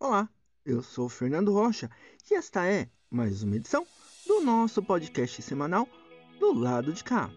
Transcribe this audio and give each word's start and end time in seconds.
Olá, 0.00 0.28
eu 0.64 0.80
sou 0.80 1.08
Fernando 1.08 1.52
Rocha 1.52 1.90
e 2.30 2.34
esta 2.34 2.64
é 2.64 2.88
mais 3.10 3.42
uma 3.42 3.56
edição 3.56 3.84
do 4.28 4.40
nosso 4.40 4.80
podcast 4.80 5.42
semanal 5.42 5.88
do 6.38 6.54
lado 6.54 6.92
de 6.92 7.02
cá. 7.02 7.28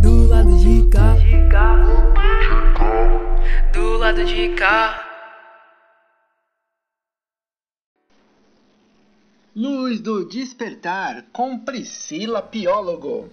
Do 0.00 0.26
lado 0.26 0.58
de 0.58 0.88
cá, 0.88 1.14
do 3.74 3.98
lado 3.98 4.24
de 4.24 4.54
cá. 4.54 5.02
Luz 9.54 10.00
do 10.00 10.26
Despertar 10.26 11.26
com 11.30 11.58
Priscila 11.58 12.40
Piólogo. 12.40 13.30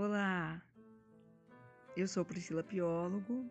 Olá, 0.00 0.62
eu 1.96 2.06
sou 2.06 2.24
Priscila 2.24 2.62
Piólogo, 2.62 3.50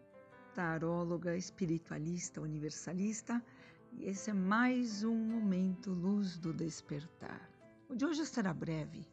taróloga, 0.56 1.36
espiritualista, 1.36 2.40
universalista, 2.40 3.44
e 3.92 4.06
esse 4.06 4.30
é 4.30 4.34
mais 4.34 5.04
um 5.04 5.14
momento 5.14 5.92
Luz 5.92 6.38
do 6.38 6.54
Despertar. 6.54 7.50
O 7.90 7.96
de 7.98 8.06
hoje 8.06 8.26
será 8.26 8.54
breve. 8.54 9.06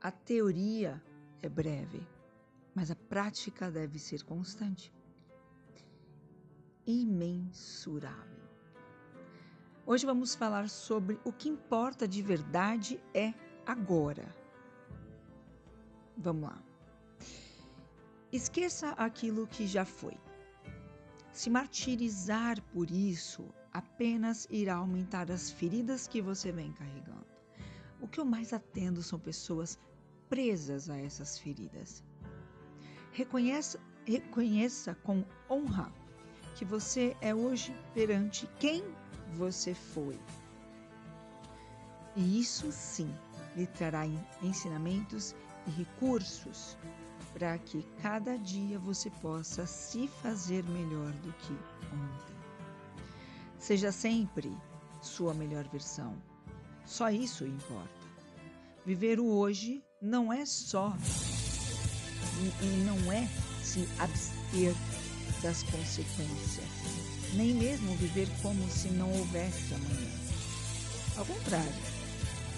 A 0.00 0.12
teoria 0.12 1.02
é 1.42 1.48
breve, 1.48 2.06
mas 2.72 2.92
a 2.92 2.94
prática 2.94 3.68
deve 3.68 3.98
ser 3.98 4.22
constante. 4.22 4.94
Imensurável. 6.86 8.46
Hoje 9.84 10.06
vamos 10.06 10.36
falar 10.36 10.68
sobre 10.68 11.18
o 11.24 11.32
que 11.32 11.48
importa 11.48 12.06
de 12.06 12.22
verdade 12.22 13.00
é 13.12 13.34
agora. 13.66 14.45
Vamos 16.26 16.50
lá. 16.50 16.60
Esqueça 18.32 18.88
aquilo 18.98 19.46
que 19.46 19.64
já 19.64 19.84
foi. 19.84 20.18
Se 21.32 21.48
martirizar 21.48 22.60
por 22.72 22.90
isso 22.90 23.48
apenas 23.72 24.48
irá 24.50 24.74
aumentar 24.74 25.30
as 25.30 25.52
feridas 25.52 26.08
que 26.08 26.20
você 26.20 26.50
vem 26.50 26.72
carregando. 26.72 27.28
O 28.00 28.08
que 28.08 28.18
eu 28.18 28.24
mais 28.24 28.52
atendo 28.52 29.04
são 29.04 29.20
pessoas 29.20 29.78
presas 30.28 30.90
a 30.90 30.98
essas 30.98 31.38
feridas. 31.38 32.02
Reconheça, 33.12 33.78
reconheça 34.04 34.96
com 35.04 35.24
honra 35.48 35.92
que 36.56 36.64
você 36.64 37.16
é 37.20 37.32
hoje 37.32 37.72
perante 37.94 38.48
quem 38.58 38.82
você 39.36 39.74
foi. 39.74 40.18
E 42.16 42.40
isso 42.40 42.72
sim 42.72 43.14
lhe 43.54 43.68
trará 43.68 44.02
ensinamentos 44.42 45.36
e 45.66 45.70
recursos 45.70 46.76
para 47.32 47.58
que 47.58 47.82
cada 48.02 48.38
dia 48.38 48.78
você 48.78 49.10
possa 49.10 49.66
se 49.66 50.08
fazer 50.22 50.64
melhor 50.64 51.12
do 51.12 51.32
que 51.34 51.52
ontem. 51.92 52.36
Seja 53.58 53.92
sempre 53.92 54.56
sua 55.02 55.34
melhor 55.34 55.64
versão. 55.68 56.14
Só 56.84 57.10
isso 57.10 57.44
importa. 57.44 58.06
Viver 58.84 59.18
o 59.18 59.26
hoje 59.26 59.82
não 60.00 60.32
é 60.32 60.46
só 60.46 60.96
e, 62.40 62.64
e 62.64 62.84
não 62.84 63.12
é 63.12 63.28
se 63.62 63.88
abster 63.98 64.74
das 65.42 65.62
consequências, 65.64 66.68
nem 67.34 67.54
mesmo 67.54 67.94
viver 67.96 68.28
como 68.40 68.66
se 68.70 68.88
não 68.88 69.12
houvesse 69.12 69.74
amanhã. 69.74 70.10
Ao 71.16 71.26
contrário, 71.26 71.72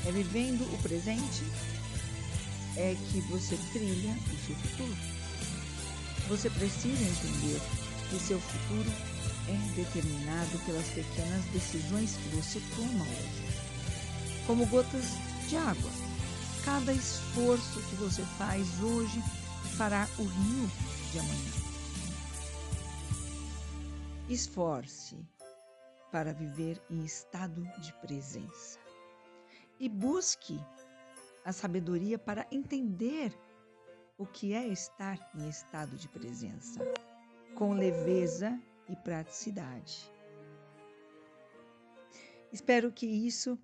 é 0.06 0.12
vivendo 0.12 0.62
o 0.74 0.82
presente 0.82 1.44
é 2.78 2.96
que 3.10 3.20
você 3.22 3.56
trilha 3.72 4.12
o 4.12 4.46
seu 4.46 4.54
futuro. 4.54 4.96
Você 6.28 6.48
precisa 6.48 7.02
entender 7.02 7.60
que 8.08 8.18
seu 8.20 8.40
futuro 8.40 8.90
é 9.48 9.74
determinado 9.74 10.58
pelas 10.64 10.86
pequenas 10.88 11.44
decisões 11.46 12.16
que 12.16 12.36
você 12.36 12.60
toma 12.76 13.04
hoje. 13.04 14.46
Como 14.46 14.64
gotas 14.66 15.04
de 15.48 15.56
água, 15.56 15.90
cada 16.64 16.92
esforço 16.92 17.80
que 17.90 17.96
você 17.96 18.22
faz 18.38 18.66
hoje 18.80 19.20
fará 19.76 20.06
o 20.18 20.22
rio 20.22 20.70
de 21.12 21.18
amanhã. 21.18 21.52
Esforce 24.28 25.16
para 26.12 26.32
viver 26.32 26.80
em 26.90 27.04
estado 27.04 27.62
de 27.80 27.92
presença 28.00 28.78
e 29.80 29.88
busque 29.88 30.60
a 31.48 31.52
sabedoria 31.52 32.18
para 32.18 32.46
entender 32.52 33.32
o 34.18 34.26
que 34.26 34.52
é 34.52 34.68
estar 34.68 35.18
em 35.34 35.48
estado 35.48 35.96
de 35.96 36.06
presença, 36.06 36.80
com 37.54 37.72
leveza 37.72 38.60
e 38.86 38.94
praticidade. 38.94 40.12
Espero 42.52 42.92
que 42.92 43.06
isso 43.06 43.58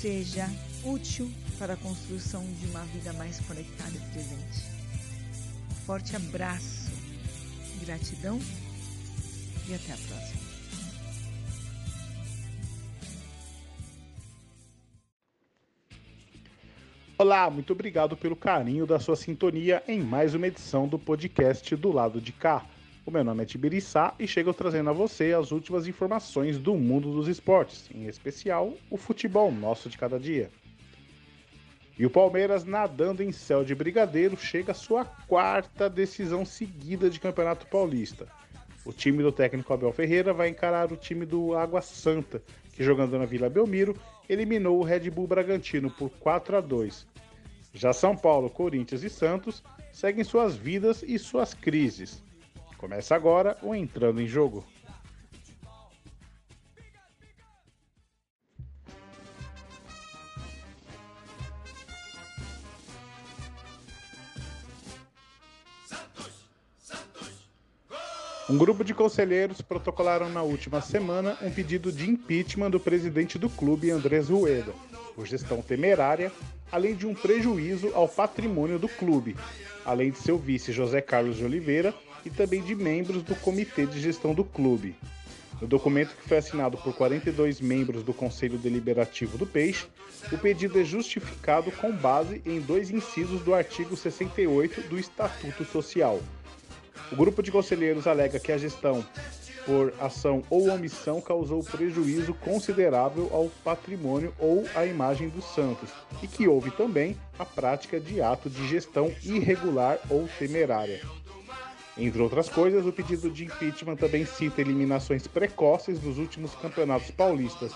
seja 0.00 0.46
útil 0.84 1.28
para 1.58 1.74
a 1.74 1.76
construção 1.78 2.44
de 2.44 2.66
uma 2.66 2.84
vida 2.84 3.12
mais 3.14 3.40
conectada 3.40 3.96
e 3.96 4.12
presente. 4.12 4.62
Forte 5.84 6.14
abraço, 6.14 6.92
gratidão 7.80 8.38
e 9.68 9.74
até 9.74 9.94
a 9.94 9.96
próxima. 9.96 10.47
Olá, 17.20 17.50
muito 17.50 17.72
obrigado 17.72 18.16
pelo 18.16 18.36
carinho 18.36 18.86
da 18.86 19.00
sua 19.00 19.16
sintonia 19.16 19.82
em 19.88 20.00
mais 20.00 20.36
uma 20.36 20.46
edição 20.46 20.86
do 20.86 20.96
podcast 20.96 21.74
do 21.74 21.90
lado 21.90 22.20
de 22.20 22.30
cá. 22.30 22.64
O 23.04 23.10
meu 23.10 23.24
nome 23.24 23.42
é 23.42 23.44
Tibiriçá 23.44 24.14
e 24.20 24.28
chego 24.28 24.54
trazendo 24.54 24.90
a 24.90 24.92
você 24.92 25.32
as 25.32 25.50
últimas 25.50 25.88
informações 25.88 26.58
do 26.58 26.76
mundo 26.76 27.12
dos 27.12 27.26
esportes, 27.26 27.90
em 27.92 28.06
especial 28.06 28.72
o 28.88 28.96
futebol 28.96 29.50
nosso 29.50 29.88
de 29.88 29.98
cada 29.98 30.16
dia. 30.16 30.48
E 31.98 32.06
o 32.06 32.10
Palmeiras, 32.10 32.64
nadando 32.64 33.20
em 33.20 33.32
céu 33.32 33.64
de 33.64 33.74
brigadeiro, 33.74 34.36
chega 34.36 34.70
à 34.70 34.74
sua 34.74 35.04
quarta 35.04 35.90
decisão 35.90 36.44
seguida 36.44 37.10
de 37.10 37.18
Campeonato 37.18 37.66
Paulista. 37.66 38.28
O 38.84 38.92
time 38.92 39.24
do 39.24 39.32
técnico 39.32 39.72
Abel 39.72 39.92
Ferreira 39.92 40.32
vai 40.32 40.50
encarar 40.50 40.92
o 40.92 40.96
time 40.96 41.26
do 41.26 41.56
Água 41.56 41.82
Santa, 41.82 42.40
que 42.72 42.84
jogando 42.84 43.18
na 43.18 43.26
Vila 43.26 43.50
Belmiro 43.50 43.96
eliminou 44.28 44.78
o 44.78 44.84
Red 44.84 45.10
Bull 45.10 45.26
Bragantino 45.26 45.90
por 45.90 46.10
4 46.10 46.56
a 46.56 46.60
2. 46.60 47.06
Já 47.72 47.92
São 47.92 48.16
Paulo, 48.16 48.50
Corinthians 48.50 49.02
e 49.02 49.10
Santos 49.10 49.62
seguem 49.92 50.24
suas 50.24 50.56
vidas 50.56 51.02
e 51.02 51.18
suas 51.18 51.54
crises. 51.54 52.22
Começa 52.76 53.14
agora 53.14 53.56
o 53.62 53.74
Entrando 53.74 54.20
em 54.20 54.26
Jogo. 54.26 54.64
Um 68.50 68.56
grupo 68.56 68.82
de 68.82 68.94
conselheiros 68.94 69.60
protocolaram 69.60 70.30
na 70.30 70.40
última 70.40 70.80
semana 70.80 71.36
um 71.42 71.50
pedido 71.50 71.92
de 71.92 72.08
impeachment 72.08 72.70
do 72.70 72.80
presidente 72.80 73.38
do 73.38 73.50
clube, 73.50 73.90
Andrés 73.90 74.30
Rueda, 74.30 74.72
por 75.14 75.26
gestão 75.26 75.60
temerária, 75.60 76.32
além 76.72 76.94
de 76.94 77.06
um 77.06 77.14
prejuízo 77.14 77.92
ao 77.94 78.08
patrimônio 78.08 78.78
do 78.78 78.88
clube, 78.88 79.36
além 79.84 80.10
de 80.10 80.18
seu 80.18 80.38
vice 80.38 80.72
José 80.72 81.02
Carlos 81.02 81.36
de 81.36 81.44
Oliveira 81.44 81.94
e 82.24 82.30
também 82.30 82.62
de 82.62 82.74
membros 82.74 83.22
do 83.22 83.36
comitê 83.36 83.84
de 83.84 84.00
gestão 84.00 84.32
do 84.32 84.44
clube. 84.44 84.96
No 85.60 85.66
documento 85.66 86.16
que 86.16 86.26
foi 86.26 86.38
assinado 86.38 86.78
por 86.78 86.94
42 86.94 87.60
membros 87.60 88.02
do 88.02 88.14
Conselho 88.14 88.56
Deliberativo 88.56 89.36
do 89.36 89.46
Peixe, 89.46 89.88
o 90.32 90.38
pedido 90.38 90.80
é 90.80 90.84
justificado 90.84 91.70
com 91.72 91.92
base 91.92 92.40
em 92.46 92.60
dois 92.60 92.90
incisos 92.90 93.42
do 93.42 93.54
artigo 93.54 93.94
68 93.94 94.88
do 94.88 94.98
Estatuto 94.98 95.66
Social 95.66 96.22
o 97.10 97.16
grupo 97.16 97.42
de 97.42 97.50
conselheiros 97.50 98.06
alega 98.06 98.38
que 98.38 98.52
a 98.52 98.58
gestão, 98.58 99.04
por 99.64 99.92
ação 100.00 100.42
ou 100.48 100.68
omissão, 100.70 101.20
causou 101.20 101.62
prejuízo 101.62 102.34
considerável 102.34 103.28
ao 103.32 103.48
patrimônio 103.64 104.34
ou 104.38 104.64
à 104.74 104.86
imagem 104.86 105.28
dos 105.28 105.44
santos 105.54 105.90
e 106.22 106.26
que 106.26 106.48
houve 106.48 106.70
também 106.70 107.16
a 107.38 107.44
prática 107.44 108.00
de 108.00 108.20
ato 108.20 108.48
de 108.48 108.66
gestão 108.66 109.12
irregular 109.22 109.98
ou 110.08 110.28
temerária. 110.38 111.00
Entre 111.98 112.22
outras 112.22 112.48
coisas, 112.48 112.86
o 112.86 112.92
pedido 112.92 113.28
de 113.28 113.44
impeachment 113.44 113.96
também 113.96 114.24
cita 114.24 114.60
eliminações 114.60 115.26
precoces 115.26 115.98
dos 115.98 116.16
últimos 116.16 116.54
campeonatos 116.54 117.10
paulistas 117.10 117.72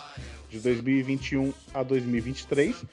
de 0.48 0.60
2021 0.60 1.52
a 1.74 1.82
2023, 1.82 2.84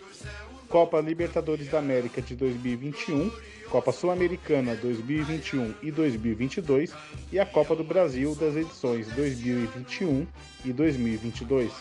Copa 0.70 1.02
Libertadores 1.02 1.68
da 1.68 1.80
América 1.80 2.22
de 2.22 2.36
2021 2.36 3.32
Copa 3.70 3.92
Sul-Americana 3.92 4.76
2021 4.76 5.76
e 5.84 5.92
2022 5.92 6.92
e 7.32 7.40
a 7.40 7.46
Copa 7.46 7.76
do 7.76 7.84
Brasil 7.84 8.34
das 8.36 8.56
edições 8.56 9.08
2021 9.10 10.26
e 10.66 10.74
2022. 10.74 11.72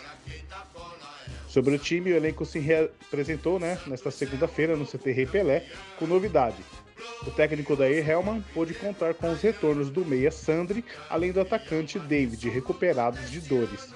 Sobre 1.49 1.75
o 1.75 1.79
time, 1.79 2.13
o 2.13 2.17
elenco 2.17 2.45
se 2.45 2.59
reapresentou 2.59 3.59
né, 3.59 3.79
nesta 3.87 4.11
segunda-feira 4.11 4.77
no 4.77 4.85
CT 4.85 5.13
Rei 5.13 5.27
Pelé 5.27 5.65
com 5.99 6.07
novidade. 6.07 6.63
O 7.27 7.31
técnico 7.31 7.75
Dair 7.75 8.07
Hellman 8.09 8.45
pôde 8.53 8.75
contar 8.75 9.15
com 9.15 9.33
os 9.33 9.41
retornos 9.41 9.89
do 9.89 10.05
meia 10.05 10.31
Sandri, 10.31 10.85
além 11.09 11.33
do 11.33 11.41
atacante 11.41 11.99
David, 11.99 12.51
recuperados 12.51 13.31
de 13.31 13.41
dores. 13.41 13.89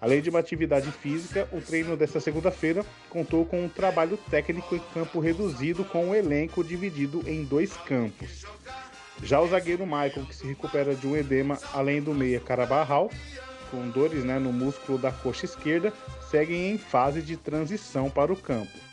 Além 0.00 0.20
de 0.20 0.30
uma 0.30 0.38
atividade 0.38 0.90
física, 0.90 1.48
o 1.52 1.60
treino 1.60 1.96
desta 1.96 2.20
segunda-feira 2.20 2.84
contou 3.10 3.44
com 3.44 3.64
um 3.64 3.68
trabalho 3.68 4.18
técnico 4.30 4.76
em 4.76 4.82
campo 4.92 5.20
reduzido 5.20 5.84
com 5.84 6.10
o 6.10 6.14
elenco 6.14 6.62
dividido 6.62 7.22
em 7.26 7.44
dois 7.44 7.76
campos. 7.76 8.44
Já 9.22 9.40
o 9.40 9.48
zagueiro 9.48 9.86
Michael, 9.86 10.26
que 10.28 10.34
se 10.34 10.46
recupera 10.46 10.94
de 10.94 11.06
um 11.06 11.16
edema, 11.16 11.58
além 11.72 12.02
do 12.02 12.14
meia 12.14 12.38
Carabarral, 12.38 13.10
com 13.70 13.88
dores 13.88 14.24
né, 14.24 14.38
no 14.38 14.52
músculo 14.52 14.98
da 14.98 15.10
coxa 15.10 15.46
esquerda, 15.46 15.92
seguem 16.30 16.70
em 16.70 16.78
fase 16.78 17.22
de 17.22 17.36
transição 17.36 18.10
para 18.10 18.32
o 18.32 18.36
campo. 18.36 18.86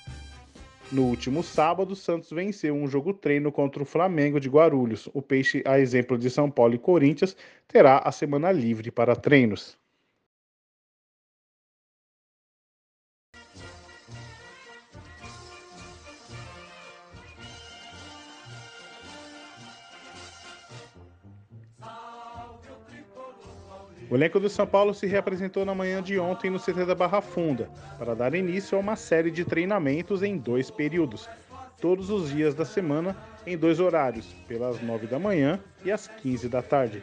No 0.91 1.03
último 1.03 1.41
sábado, 1.41 1.95
Santos 1.95 2.29
venceu 2.29 2.75
um 2.75 2.87
jogo 2.87 3.13
treino 3.13 3.51
contra 3.51 3.81
o 3.81 3.85
Flamengo 3.85 4.39
de 4.39 4.47
Guarulhos. 4.47 5.09
O 5.13 5.21
Peixe, 5.21 5.63
a 5.65 5.79
exemplo 5.79 6.17
de 6.17 6.29
São 6.29 6.51
Paulo 6.51 6.75
e 6.75 6.77
Corinthians, 6.77 7.35
terá 7.67 7.97
a 7.97 8.11
semana 8.11 8.51
livre 8.51 8.91
para 8.91 9.15
treinos. 9.15 9.75
O 24.13 24.15
elenco 24.15 24.39
do 24.39 24.47
São 24.47 24.67
Paulo 24.67 24.93
se 24.93 25.07
reapresentou 25.07 25.65
na 25.65 25.73
manhã 25.73 25.99
de 25.99 26.19
ontem 26.19 26.51
no 26.51 26.59
CT 26.59 26.85
da 26.85 26.93
Barra 26.93 27.19
Funda, 27.19 27.67
para 27.97 28.13
dar 28.13 28.35
início 28.35 28.77
a 28.77 28.79
uma 28.79 28.95
série 28.95 29.31
de 29.31 29.43
treinamentos 29.43 30.21
em 30.21 30.37
dois 30.37 30.69
períodos, 30.69 31.27
todos 31.81 32.11
os 32.11 32.29
dias 32.29 32.53
da 32.53 32.63
semana, 32.63 33.17
em 33.43 33.57
dois 33.57 33.79
horários, 33.79 34.27
pelas 34.47 34.79
9 34.83 35.07
da 35.07 35.17
manhã 35.17 35.59
e 35.83 35.91
às 35.91 36.07
15 36.07 36.47
da 36.47 36.61
tarde. 36.61 37.01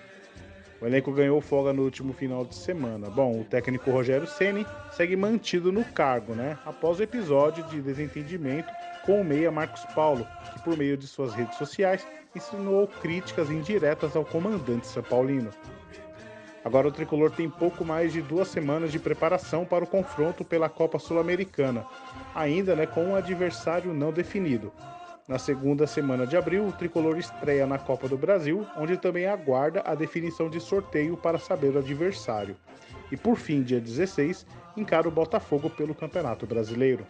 O 0.81 0.87
elenco 0.87 1.11
ganhou 1.11 1.41
folga 1.41 1.73
no 1.73 1.83
último 1.83 2.13
final 2.13 2.45
de 2.45 2.55
semana. 2.55 3.11
Bom, 3.11 3.41
o 3.41 3.45
técnico 3.45 3.91
Rogério 3.91 4.29
Ceni 4.29 4.65
segue 4.93 5.17
mantido 5.17 5.73
no 5.73 5.85
cargo, 5.85 6.37
né? 6.37 6.59
Após 6.65 7.01
o 7.01 7.03
episódio 7.03 7.65
de 7.65 7.83
desentendimento 7.83 8.73
com 9.05 9.21
o 9.21 9.25
meia 9.25 9.51
Marcos 9.51 9.85
Paulo, 9.97 10.25
que 10.53 10.63
por 10.63 10.77
meio 10.77 10.97
de 10.97 11.09
suas 11.09 11.35
redes 11.35 11.59
sociais 11.59 12.07
insinuou 12.37 12.87
críticas 12.87 13.51
indiretas 13.51 14.15
ao 14.15 14.25
comandante 14.25 14.87
São 14.87 15.03
Paulino. 15.03 15.51
Agora 16.65 16.89
o 16.89 16.93
tricolor 16.93 17.31
tem 17.31 17.49
pouco 17.49 17.85
mais 17.85 18.13
de 18.13 18.21
duas 18.21 18.49
semanas 18.49 18.93
de 18.93 18.99
preparação 18.99 19.65
para 19.65 19.83
o 19.85 19.87
confronto 19.87 20.45
pela 20.45 20.69
Copa 20.69 20.99
Sul-Americana, 20.99 21.87
ainda 22.35 22.77
né, 22.77 22.87
com 22.87 23.05
um 23.05 23.15
adversário 23.15 23.95
não 23.95 24.13
definido. 24.13 24.71
Na 25.27 25.39
segunda 25.39 25.87
semana 25.87 26.27
de 26.27 26.37
abril, 26.37 26.67
o 26.67 26.73
tricolor 26.73 27.17
estreia 27.17 27.67
na 27.67 27.79
Copa 27.79 28.09
do 28.09 28.19
Brasil, 28.19 28.67
onde 28.77 28.97
também 28.97 29.27
aguarda 29.27 29.81
a 29.87 29.95
definição 29.95 30.51
de 30.51 30.61
sorteio 30.61 31.17
para 31.17 31.39
saber 31.39 31.75
o 31.75 31.79
adversário. 31.79 32.57
E 33.11 33.17
por 33.17 33.37
fim, 33.37 33.63
dia 33.63 33.81
16, 33.81 34.45
encara 34.77 35.09
o 35.09 35.11
Botafogo 35.11 35.71
pelo 35.71 35.95
Campeonato 35.95 36.47
Brasileiro. 36.47 37.07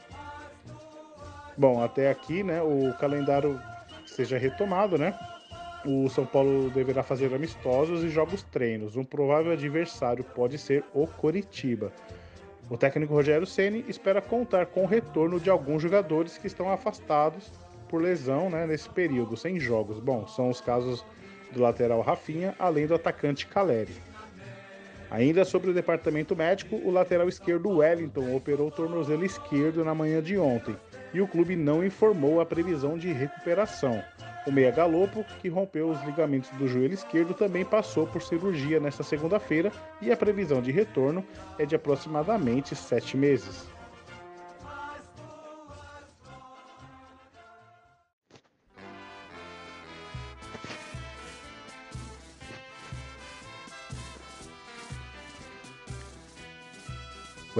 Bom, 1.57 1.83
até 1.83 2.11
aqui, 2.11 2.43
né, 2.43 2.63
o 2.63 2.95
calendário 3.01 3.61
seja 4.07 4.39
retomado, 4.39 4.97
né? 4.97 5.19
O 5.85 6.09
São 6.11 6.27
Paulo 6.27 6.71
deverá 6.71 7.03
fazer 7.03 7.33
amistosos 7.35 8.05
e 8.05 8.09
jogos 8.09 8.43
treinos. 8.43 8.97
Um 8.97 9.05
provável 9.05 9.53
adversário 9.53 10.23
pode 10.23 10.59
ser 10.59 10.85
o 10.93 11.07
Coritiba. 11.07 11.93
O 12.69 12.77
técnico 12.77 13.15
Rogério 13.15 13.47
Ceni 13.47 13.85
espera 13.89 14.21
contar 14.21 14.67
com 14.67 14.85
o 14.85 14.87
retorno 14.87 15.41
de 15.41 15.51
alguns 15.51 15.83
jogadores 15.83 16.39
que 16.39 16.47
estão 16.47 16.71
afastados 16.71 17.51
por 17.89 18.01
lesão 18.01 18.49
né, 18.49 18.67
nesse 18.67 18.89
período, 18.89 19.37
sem 19.37 19.59
jogos. 19.59 19.99
Bom, 19.99 20.27
são 20.27 20.51
os 20.51 20.61
casos 20.61 21.05
do 21.51 21.61
lateral 21.61 22.01
Rafinha, 22.01 22.55
além 22.59 22.87
do 22.87 22.95
atacante 22.95 23.47
Caleri. 23.47 23.95
Ainda 25.11 25.45
sobre 25.45 25.71
o 25.71 25.75
departamento 25.75 26.37
médico, 26.37 26.77
o 26.77 26.91
lateral 26.93 27.29
esquerdo 27.29 27.79
Wellington 27.79 28.37
operou 28.37 28.69
o 28.69 28.71
tornozelo 28.71 29.25
esquerdo 29.25 29.85
na 29.85 29.93
manhã 29.93 30.23
de 30.23 30.39
ontem 30.39 30.77
e 31.13 31.21
o 31.21 31.29
clube 31.29 31.57
não 31.57 31.85
informou 31.85 32.41
a 32.41 32.47
previsão 32.47 32.97
de 32.97 33.13
recuperação. 33.13 34.03
O 34.47 34.51
meia 34.51 34.71
Galopo, 34.71 35.25
que 35.41 35.49
rompeu 35.49 35.91
os 35.91 36.03
ligamentos 36.05 36.51
do 36.51 36.67
joelho 36.67 36.95
esquerdo, 36.95 37.35
também 37.35 37.65
passou 37.65 38.07
por 38.07 38.23
cirurgia 38.23 38.81
nesta 38.81 39.03
segunda-feira 39.03 39.71
e 40.01 40.11
a 40.11 40.17
previsão 40.17 40.63
de 40.63 40.71
retorno 40.71 41.25
é 41.59 41.67
de 41.67 41.75
aproximadamente 41.75 42.75
sete 42.75 43.17
meses. 43.17 43.69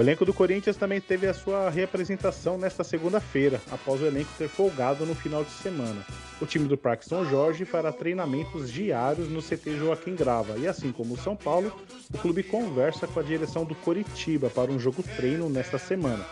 O 0.01 0.03
elenco 0.03 0.25
do 0.25 0.33
Corinthians 0.33 0.75
também 0.75 0.99
teve 0.99 1.27
a 1.27 1.33
sua 1.33 1.69
reapresentação 1.69 2.57
nesta 2.57 2.83
segunda-feira, 2.83 3.61
após 3.71 4.01
o 4.01 4.05
elenco 4.07 4.31
ter 4.35 4.47
folgado 4.47 5.05
no 5.05 5.13
final 5.13 5.43
de 5.43 5.51
semana. 5.51 6.03
O 6.41 6.45
time 6.47 6.67
do 6.67 6.75
Parque 6.75 7.05
São 7.05 7.23
Jorge 7.23 7.65
fará 7.65 7.91
treinamentos 7.91 8.73
diários 8.73 9.29
no 9.29 9.43
CT 9.43 9.77
Joaquim 9.77 10.15
Grava 10.15 10.57
e, 10.57 10.67
assim 10.67 10.91
como 10.91 11.13
o 11.13 11.17
São 11.17 11.35
Paulo, 11.35 11.71
o 12.11 12.17
clube 12.17 12.41
conversa 12.41 13.05
com 13.05 13.19
a 13.19 13.23
direção 13.23 13.63
do 13.63 13.75
Coritiba 13.75 14.49
para 14.49 14.71
um 14.71 14.79
jogo 14.79 15.03
treino 15.03 15.47
nesta 15.51 15.77
semana. 15.77 16.25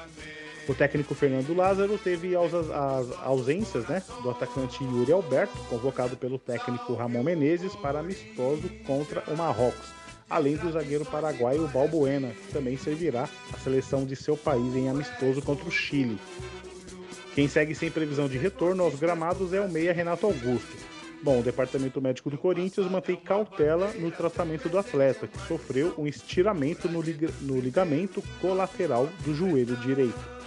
O 0.68 0.74
técnico 0.74 1.14
Fernando 1.14 1.54
Lázaro 1.54 1.96
teve 2.00 2.36
as 2.36 2.52
ausências 3.22 3.86
né, 3.88 4.02
do 4.24 4.32
atacante 4.32 4.84
Yuri 4.84 5.12
Alberto, 5.12 5.56
convocado 5.70 6.18
pelo 6.18 6.40
técnico 6.40 6.96
Ramon 6.96 7.22
Menezes 7.22 7.76
para 7.76 8.00
amistoso 8.00 8.68
contra 8.88 9.24
o 9.28 9.38
Marrocos 9.38 9.99
além 10.30 10.56
do 10.56 10.72
zagueiro 10.72 11.06
paraguaio 11.06 11.68
Balbuena, 11.68 12.30
que 12.30 12.54
também 12.54 12.78
servirá 12.78 13.28
a 13.54 13.58
seleção 13.58 14.06
de 14.06 14.16
seu 14.16 14.38
país 14.38 14.76
em 14.76 14.90
amistoso 14.90 15.42
contra 15.42 15.68
o 15.68 15.72
Chile. 15.72 16.20
Quem 17.34 17.48
segue 17.48 17.74
sem 17.74 17.90
previsão 17.90 18.28
de 18.28 18.38
retorno 18.38 18.84
aos 18.84 18.96
gramados 18.96 19.54
é 19.54 19.62
o 19.62 19.70
meia 19.70 19.94
Renato 19.94 20.26
Augusto. 20.26 20.90
Bom, 21.22 21.40
o 21.40 21.44
departamento 21.44 22.02
médico 22.02 22.30
do 22.30 22.38
Corinthians 22.38 22.90
mantém 22.90 23.16
cautela 23.16 23.92
no 24.00 24.10
tratamento 24.10 24.70
do 24.70 24.78
atleta, 24.78 25.28
que 25.28 25.48
sofreu 25.48 25.94
um 25.98 26.08
estiramento 26.08 26.88
no, 26.88 27.02
lig 27.02 27.30
no 27.42 27.60
ligamento 27.60 28.24
colateral 28.40 29.10
do 29.26 29.34
joelho 29.36 29.76
direito. 29.78 30.39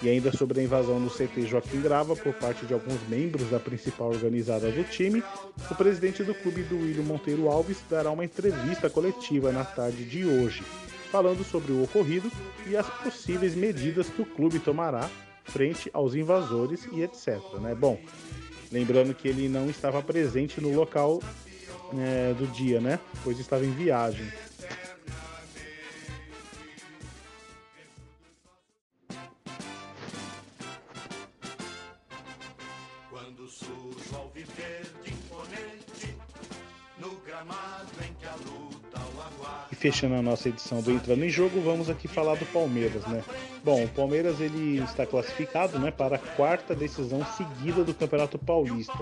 E 0.00 0.08
ainda 0.08 0.30
sobre 0.30 0.60
a 0.60 0.62
invasão 0.62 1.00
no 1.00 1.10
CT 1.10 1.46
Joaquim 1.46 1.80
Grava 1.80 2.14
por 2.14 2.32
parte 2.34 2.64
de 2.64 2.72
alguns 2.72 3.00
membros 3.08 3.50
da 3.50 3.58
principal 3.58 4.10
organizada 4.10 4.70
do 4.70 4.84
time, 4.84 5.22
o 5.68 5.74
presidente 5.74 6.22
do 6.22 6.34
clube, 6.34 6.62
do 6.62 6.76
William 6.76 7.02
Monteiro 7.02 7.48
Alves, 7.48 7.78
dará 7.90 8.10
uma 8.10 8.24
entrevista 8.24 8.88
coletiva 8.88 9.50
na 9.50 9.64
tarde 9.64 10.04
de 10.04 10.24
hoje, 10.24 10.62
falando 11.10 11.42
sobre 11.42 11.72
o 11.72 11.82
ocorrido 11.82 12.30
e 12.66 12.76
as 12.76 12.88
possíveis 12.88 13.56
medidas 13.56 14.08
que 14.08 14.22
o 14.22 14.26
clube 14.26 14.60
tomará 14.60 15.10
frente 15.44 15.90
aos 15.92 16.14
invasores 16.14 16.88
e 16.92 17.02
etc. 17.02 17.40
Né? 17.60 17.74
Bom, 17.74 17.98
lembrando 18.70 19.14
que 19.14 19.26
ele 19.26 19.48
não 19.48 19.68
estava 19.68 20.00
presente 20.00 20.60
no 20.60 20.72
local 20.72 21.20
é, 21.98 22.34
do 22.34 22.46
dia, 22.46 22.80
né? 22.80 23.00
Pois 23.24 23.38
estava 23.38 23.64
em 23.64 23.72
viagem. 23.72 24.26
Fechando 39.78 40.16
a 40.16 40.22
nossa 40.22 40.48
edição 40.48 40.82
do 40.82 40.90
Entrando 40.90 41.24
em 41.24 41.28
Jogo, 41.28 41.60
vamos 41.60 41.88
aqui 41.88 42.08
falar 42.08 42.34
do 42.34 42.44
Palmeiras, 42.46 43.06
né? 43.06 43.22
Bom, 43.62 43.84
o 43.84 43.88
Palmeiras 43.88 44.40
ele 44.40 44.82
está 44.82 45.06
classificado, 45.06 45.78
né, 45.78 45.90
para 45.90 46.16
a 46.16 46.18
quarta 46.18 46.74
decisão 46.74 47.24
seguida 47.36 47.84
do 47.84 47.94
Campeonato 47.94 48.38
Paulista. 48.38 48.98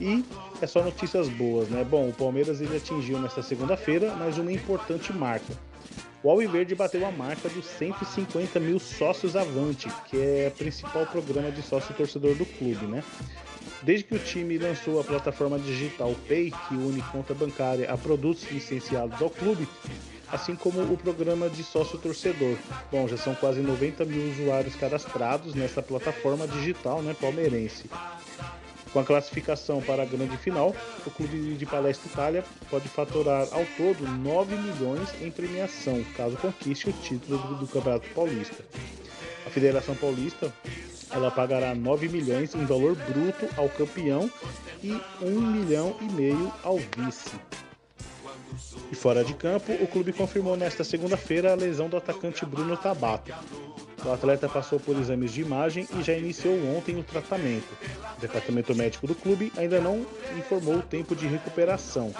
E 0.00 0.24
é 0.60 0.66
só 0.66 0.82
notícias 0.82 1.28
boas, 1.28 1.68
né? 1.68 1.84
Bom, 1.84 2.08
o 2.08 2.12
Palmeiras 2.12 2.60
ele 2.60 2.76
atingiu 2.76 3.20
nesta 3.20 3.42
segunda-feira 3.42 4.14
mais 4.14 4.36
uma 4.36 4.52
importante 4.52 5.12
marca. 5.12 5.54
O 6.22 6.30
Alviverde 6.30 6.74
bateu 6.74 7.06
a 7.06 7.12
marca 7.12 7.48
dos 7.50 7.66
150 7.66 8.58
mil 8.58 8.80
sócios 8.80 9.36
Avante, 9.36 9.88
que 10.08 10.16
é 10.16 10.50
o 10.52 10.56
principal 10.56 11.06
programa 11.06 11.50
de 11.52 11.62
sócio 11.62 11.94
torcedor 11.94 12.34
do 12.34 12.46
clube, 12.46 12.86
né? 12.86 13.04
Desde 13.82 14.04
que 14.04 14.14
o 14.14 14.18
time 14.18 14.58
lançou 14.58 15.00
a 15.00 15.04
plataforma 15.04 15.58
digital 15.58 16.14
Pay, 16.28 16.52
que 16.68 16.74
une 16.74 17.02
conta 17.02 17.34
bancária 17.34 17.92
a 17.92 17.96
produtos 17.96 18.50
licenciados 18.50 19.20
ao 19.20 19.30
clube, 19.30 19.68
assim 20.30 20.56
como 20.56 20.80
o 20.82 20.96
programa 20.96 21.48
de 21.50 21.62
sócio 21.62 21.98
torcedor. 21.98 22.56
Bom, 22.90 23.06
já 23.06 23.16
são 23.16 23.34
quase 23.34 23.60
90 23.60 24.04
mil 24.04 24.30
usuários 24.30 24.74
cadastrados 24.74 25.54
nessa 25.54 25.82
plataforma 25.82 26.46
digital 26.48 27.02
né, 27.02 27.14
palmeirense. 27.20 27.90
Com 28.94 29.00
a 29.00 29.04
classificação 29.04 29.82
para 29.82 30.04
a 30.04 30.06
grande 30.06 30.36
final, 30.36 30.74
o 31.04 31.10
clube 31.10 31.54
de 31.54 31.66
Palestra 31.66 32.08
Itália 32.08 32.44
pode 32.70 32.88
faturar 32.88 33.48
ao 33.50 33.66
todo 33.76 34.06
9 34.06 34.54
milhões 34.54 35.08
em 35.20 35.32
premiação, 35.32 36.04
caso 36.16 36.36
conquiste 36.36 36.88
o 36.88 36.92
título 36.92 37.38
do, 37.38 37.54
do 37.56 37.66
Campeonato 37.66 38.08
Paulista. 38.10 38.64
A 39.44 39.50
Federação 39.50 39.96
Paulista 39.96 40.52
ela 41.10 41.30
pagará 41.30 41.74
9 41.74 42.08
milhões 42.08 42.54
em 42.54 42.64
valor 42.64 42.94
bruto 42.94 43.48
ao 43.56 43.68
campeão 43.68 44.30
e 44.82 44.92
1 45.22 45.40
milhão 45.40 45.96
e 46.00 46.04
meio 46.04 46.52
ao 46.62 46.78
vice. 46.78 47.30
E 48.90 48.94
fora 48.94 49.24
de 49.24 49.34
campo, 49.34 49.72
o 49.72 49.86
clube 49.86 50.12
confirmou 50.12 50.56
nesta 50.56 50.84
segunda-feira 50.84 51.52
a 51.52 51.56
lesão 51.56 51.88
do 51.88 51.96
atacante 51.96 52.44
Bruno 52.44 52.76
Tabata. 52.76 53.34
O 54.04 54.12
atleta 54.12 54.48
passou 54.48 54.78
por 54.78 54.96
exames 54.98 55.32
de 55.32 55.40
imagem 55.40 55.88
e 55.98 56.02
já 56.02 56.12
iniciou 56.12 56.54
ontem 56.76 56.96
o 56.98 57.02
tratamento. 57.02 57.66
O 58.16 58.20
departamento 58.20 58.74
médico 58.74 59.06
do 59.06 59.14
clube 59.14 59.50
ainda 59.56 59.80
não 59.80 60.06
informou 60.36 60.76
o 60.76 60.82
tempo 60.82 61.16
de 61.16 61.26
recuperação. 61.26 62.14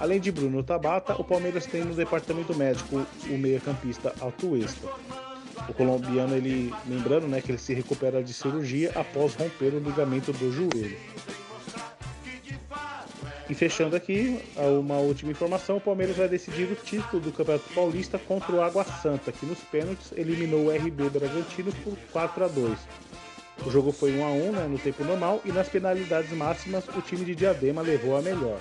Além 0.00 0.18
de 0.18 0.32
Bruno 0.32 0.62
Tabata, 0.62 1.14
o 1.20 1.24
Palmeiras 1.24 1.66
tem 1.66 1.84
no 1.84 1.94
departamento 1.94 2.54
médico 2.54 3.06
o 3.28 3.38
meia-campista 3.38 4.14
Atuesta. 4.20 4.88
O 5.68 5.74
colombiano, 5.74 6.34
ele 6.34 6.72
lembrando, 6.88 7.28
né, 7.28 7.40
que 7.40 7.50
ele 7.52 7.58
se 7.58 7.74
recupera 7.74 8.22
de 8.22 8.32
cirurgia 8.32 8.90
após 8.94 9.34
romper 9.34 9.74
o 9.74 9.78
ligamento 9.78 10.32
do 10.32 10.50
joelho. 10.50 10.96
E 13.50 13.54
fechando 13.54 13.96
aqui, 13.96 14.40
uma 14.56 14.96
última 14.96 15.32
informação: 15.32 15.76
o 15.76 15.80
Palmeiras 15.80 16.16
vai 16.16 16.28
decidir 16.28 16.64
o 16.70 16.74
título 16.74 17.20
do 17.20 17.32
Campeonato 17.32 17.72
Paulista 17.74 18.18
contra 18.18 18.52
o 18.54 18.62
Água 18.62 18.84
Santa, 18.84 19.32
que 19.32 19.46
nos 19.46 19.58
pênaltis 19.58 20.12
eliminou 20.12 20.66
o 20.66 20.70
RB 20.70 21.08
Bragantino 21.10 21.72
por 21.84 21.96
4 22.12 22.44
a 22.44 22.48
2. 22.48 22.78
O 23.66 23.70
jogo 23.70 23.90
foi 23.90 24.12
1 24.12 24.24
a 24.24 24.30
1 24.30 24.52
né, 24.52 24.66
no 24.68 24.78
tempo 24.78 25.02
normal 25.02 25.40
e 25.44 25.50
nas 25.50 25.68
penalidades 25.68 26.30
máximas 26.32 26.84
o 26.88 27.00
time 27.00 27.24
de 27.24 27.34
Diadema 27.34 27.82
levou 27.82 28.16
a 28.16 28.22
melhor. 28.22 28.60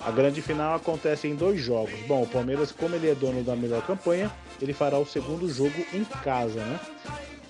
A 0.00 0.10
grande 0.10 0.40
final 0.40 0.74
acontece 0.74 1.26
em 1.26 1.34
dois 1.34 1.60
jogos. 1.60 1.98
Bom, 2.06 2.22
o 2.22 2.26
Palmeiras, 2.26 2.70
como 2.70 2.94
ele 2.94 3.10
é 3.10 3.14
dono 3.14 3.42
da 3.42 3.56
melhor 3.56 3.84
campanha, 3.86 4.30
ele 4.60 4.72
fará 4.72 4.98
o 4.98 5.06
segundo 5.06 5.48
jogo 5.48 5.84
em 5.92 6.04
casa, 6.04 6.60
né? 6.60 6.80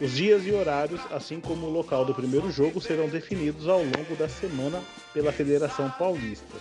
Os 0.01 0.11
dias 0.13 0.45
e 0.45 0.53
horários, 0.53 1.01
assim 1.13 1.41
como 1.41 1.67
o 1.67 1.71
local 1.71 2.05
do 2.05 2.15
primeiro 2.15 2.51
jogo, 2.51 2.81
serão 2.81 3.09
definidos 3.09 3.69
ao 3.69 3.79
longo 3.79 4.17
da 4.19 4.29
semana 4.29 4.83
pela 5.13 5.33
Federação 5.33 5.91
Paulista. 5.91 6.57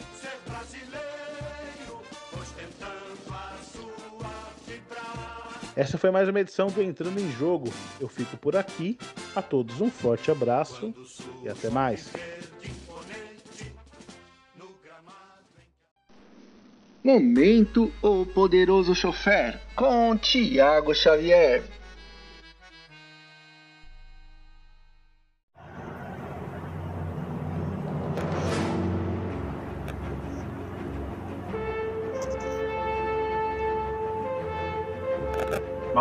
Essa 5.76 5.98
foi 5.98 6.12
mais 6.12 6.30
uma 6.30 6.40
edição 6.40 6.68
do 6.68 6.84
Entrando 6.84 7.20
em 7.20 7.32
Jogo. 7.32 7.74
Eu 8.00 8.08
fico 8.08 8.38
por 8.38 8.56
aqui. 8.56 8.98
A 9.36 9.42
todos 9.42 9.82
um 9.82 9.90
forte 9.90 10.30
abraço 10.30 10.94
e 11.44 11.50
até 11.50 11.68
mais. 11.72 12.12
Momento 17.04 17.92
O 18.02 18.26
Poderoso 18.26 18.96
Chofer 18.96 19.60
com 19.76 20.16
Tiago 20.16 20.96
Xavier. 20.96 21.62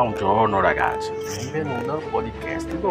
Buongiorno 0.02 0.60
ragazzi, 0.60 1.12
benvenuti 1.52 1.88
al 1.88 2.02
podcast 2.10 2.68
do 2.78 2.90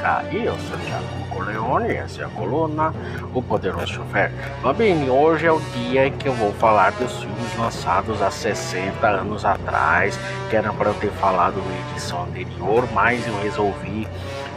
cá. 0.00 0.22
Eu 0.30 0.56
sou 0.60 0.78
Thiago 0.78 1.28
Corleone, 1.28 1.96
essa 1.96 2.22
é 2.22 2.24
a 2.24 2.28
coluna 2.28 2.94
O 3.34 3.42
Poderoso 3.42 3.94
Chofer. 3.94 4.30
Mas 4.62 4.76
bem, 4.76 5.10
hoje 5.10 5.46
é 5.46 5.50
o 5.50 5.58
dia 5.58 6.08
que 6.12 6.28
eu 6.28 6.32
vou 6.34 6.52
falar 6.52 6.92
dos 6.92 7.18
filmes 7.18 7.58
lançados 7.58 8.22
há 8.22 8.30
60 8.30 9.04
anos 9.04 9.44
atrás, 9.44 10.16
que 10.48 10.54
era 10.54 10.72
para 10.72 10.90
eu 10.90 10.94
ter 10.94 11.10
falado 11.10 11.56
na 11.56 11.90
edição 11.90 12.22
anterior, 12.22 12.88
mas 12.94 13.26
eu 13.26 13.36
resolvi 13.42 14.06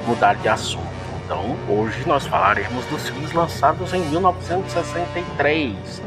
mudar 0.05 0.35
de 0.35 0.47
assunto. 0.47 0.94
Então, 1.25 1.57
hoje 1.67 2.03
nós 2.05 2.27
falaremos 2.27 2.85
dos 2.85 3.09
filmes 3.09 3.33
lançados 3.33 3.91
em 3.95 4.01
1963. 4.11 6.01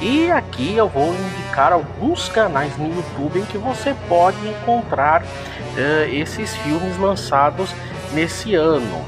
E 0.00 0.30
aqui 0.30 0.74
eu 0.74 0.88
vou 0.88 1.14
indicar 1.14 1.74
alguns 1.74 2.30
canais 2.30 2.74
no 2.78 2.88
YouTube 2.88 3.40
em 3.40 3.44
que 3.44 3.58
você 3.58 3.94
pode 4.08 4.38
encontrar 4.48 5.22
uh, 5.22 6.08
esses 6.10 6.56
filmes 6.56 6.96
lançados 6.98 7.68
nesse 8.14 8.54
ano. 8.54 9.04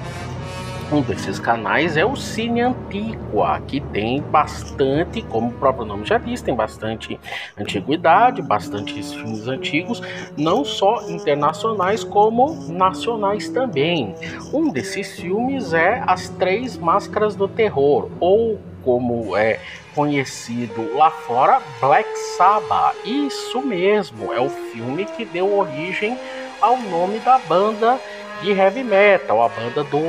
Um 0.93 1.01
desses 1.01 1.39
canais 1.39 1.97
é 1.97 2.05
o 2.05 2.15
Cine 2.15 2.61
Antiqua, 2.61 3.61
que 3.67 3.81
tem 3.81 4.21
bastante, 4.21 5.23
como 5.23 5.49
o 5.49 5.53
próprio 5.53 5.85
nome 5.85 6.05
já 6.05 6.19
diz, 6.19 6.43
tem 6.43 6.55
bastante 6.55 7.19
antiguidade, 7.59 8.43
bastantes 8.43 9.13
filmes 9.13 9.49
antigos, 9.49 10.01
não 10.37 10.65
só 10.65 11.09
internacionais 11.09 12.05
como 12.05 12.55
nacionais 12.69 13.49
também. 13.49 14.15
Um 14.53 14.71
desses 14.71 15.19
filmes 15.19 15.73
é 15.73 16.03
As 16.07 16.29
Três 16.29 16.77
Máscaras 16.77 17.35
do 17.35 17.49
Terror, 17.49 18.09
ou 18.21 18.61
como 18.85 19.37
é 19.37 19.59
conhecido 19.95 20.95
lá 20.95 21.11
fora, 21.11 21.61
Black 21.81 22.09
Sabbath. 22.37 22.95
Isso 23.05 23.63
mesmo, 23.63 24.33
é 24.33 24.41
o 24.41 24.51
filme 24.51 25.07
que 25.07 25.25
deu 25.25 25.57
origem 25.57 26.19
ao 26.61 26.79
nome 26.79 27.19
da 27.21 27.39
banda 27.39 27.99
de 28.43 28.53
heavy 28.53 28.85
metal, 28.85 29.43
a 29.43 29.49
banda 29.49 29.83
do, 29.85 30.01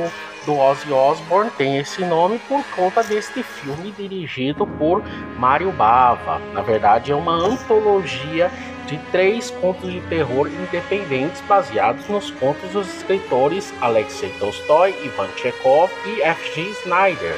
do 0.46 0.56
Ozzy 0.56 0.92
Osbourne 0.92 1.50
tem 1.58 1.76
esse 1.76 2.04
nome 2.04 2.38
por 2.48 2.64
conta 2.76 3.02
deste 3.02 3.42
filme 3.42 3.90
dirigido 3.90 4.64
por 4.64 5.02
Mario 5.36 5.72
Bava. 5.72 6.38
Na 6.54 6.62
verdade, 6.62 7.10
é 7.10 7.14
uma 7.14 7.34
antologia 7.34 8.50
de 8.86 8.96
três 9.10 9.50
contos 9.50 9.92
de 9.92 10.00
terror 10.02 10.46
independentes 10.46 11.42
baseados 11.42 12.08
nos 12.08 12.30
contos 12.30 12.70
dos 12.70 12.86
escritores 12.96 13.74
Alexei 13.80 14.30
Tolstói, 14.38 14.94
Ivan 15.04 15.28
Chekhov 15.36 15.90
e 16.06 16.22
F.G. 16.22 16.62
Snyder. 16.84 17.36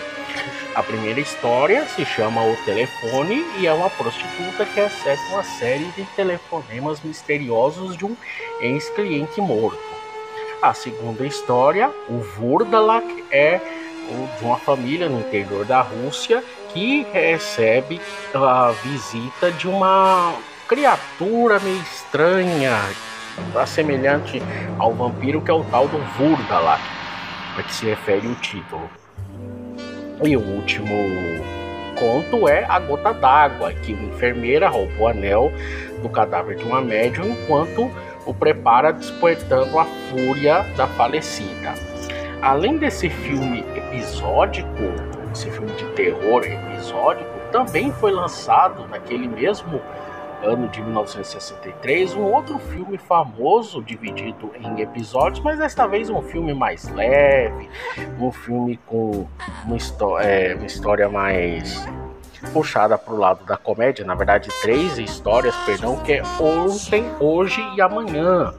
A 0.74 0.82
primeira 0.82 1.18
história 1.18 1.86
se 1.86 2.04
chama 2.04 2.44
O 2.44 2.54
Telefone 2.64 3.42
e 3.58 3.66
é 3.66 3.72
uma 3.72 3.88
prostituta 3.88 4.66
que 4.66 4.80
recebe 4.80 5.20
uma 5.32 5.42
série 5.42 5.86
de 5.96 6.04
telefonemas 6.14 7.00
misteriosos 7.02 7.96
de 7.96 8.04
um 8.04 8.14
ex-cliente 8.60 9.40
morto. 9.40 9.97
A 10.60 10.74
segunda 10.74 11.24
história, 11.24 11.88
o 12.08 12.18
Vurdalak, 12.18 13.24
é 13.30 13.60
de 14.38 14.44
uma 14.44 14.56
família 14.58 15.08
no 15.08 15.20
interior 15.20 15.64
da 15.64 15.82
Rússia 15.82 16.42
que 16.72 17.06
recebe 17.12 18.00
a 18.34 18.72
visita 18.82 19.52
de 19.52 19.68
uma 19.68 20.34
criatura 20.66 21.60
meio 21.60 21.80
estranha, 21.80 22.76
semelhante 23.68 24.42
ao 24.78 24.92
vampiro 24.92 25.40
que 25.40 25.50
é 25.50 25.54
o 25.54 25.62
tal 25.64 25.86
do 25.86 25.98
Vurdalak, 26.18 26.82
a 27.56 27.62
que 27.62 27.72
se 27.72 27.86
refere 27.86 28.26
o 28.26 28.34
título. 28.34 28.90
E 30.24 30.36
o 30.36 30.40
último 30.40 30.88
conto 31.96 32.48
é 32.48 32.64
A 32.64 32.80
Gota 32.80 33.12
d'Água, 33.12 33.72
que 33.74 33.92
uma 33.92 34.12
enfermeira 34.12 34.68
rouba 34.68 34.92
o 34.98 35.06
anel 35.06 35.52
do 36.02 36.08
cadáver 36.08 36.56
de 36.56 36.64
uma 36.64 36.80
médium 36.80 37.30
enquanto 37.30 37.90
o 38.28 38.34
prepara 38.34 38.92
despertando 38.92 39.78
a 39.78 39.86
fúria 39.86 40.62
da 40.76 40.86
falecida. 40.86 41.72
Além 42.42 42.76
desse 42.76 43.08
filme 43.08 43.64
episódico, 43.74 44.68
esse 45.32 45.50
filme 45.50 45.72
de 45.72 45.84
terror 45.92 46.44
episódico, 46.44 47.30
também 47.50 47.90
foi 47.90 48.12
lançado 48.12 48.86
naquele 48.86 49.26
mesmo 49.26 49.80
ano 50.42 50.68
de 50.68 50.80
1963, 50.82 52.14
um 52.14 52.22
outro 52.22 52.58
filme 52.58 52.98
famoso 52.98 53.82
dividido 53.82 54.52
em 54.60 54.80
episódios, 54.80 55.42
mas 55.42 55.58
desta 55.58 55.86
vez 55.86 56.10
um 56.10 56.22
filme 56.22 56.52
mais 56.54 56.86
leve, 56.90 57.68
um 58.20 58.30
filme 58.30 58.78
com 58.86 59.26
uma, 59.64 60.22
é, 60.22 60.54
uma 60.54 60.66
história 60.66 61.08
mais 61.08 61.84
puxada 62.52 62.96
para 62.96 63.14
o 63.14 63.16
lado 63.16 63.44
da 63.44 63.56
comédia, 63.56 64.04
na 64.04 64.14
verdade 64.14 64.48
três 64.62 64.98
histórias, 64.98 65.54
perdão, 65.66 65.96
que 65.98 66.14
é 66.14 66.22
ontem, 66.40 67.04
hoje 67.20 67.60
e 67.76 67.80
amanhã, 67.80 68.54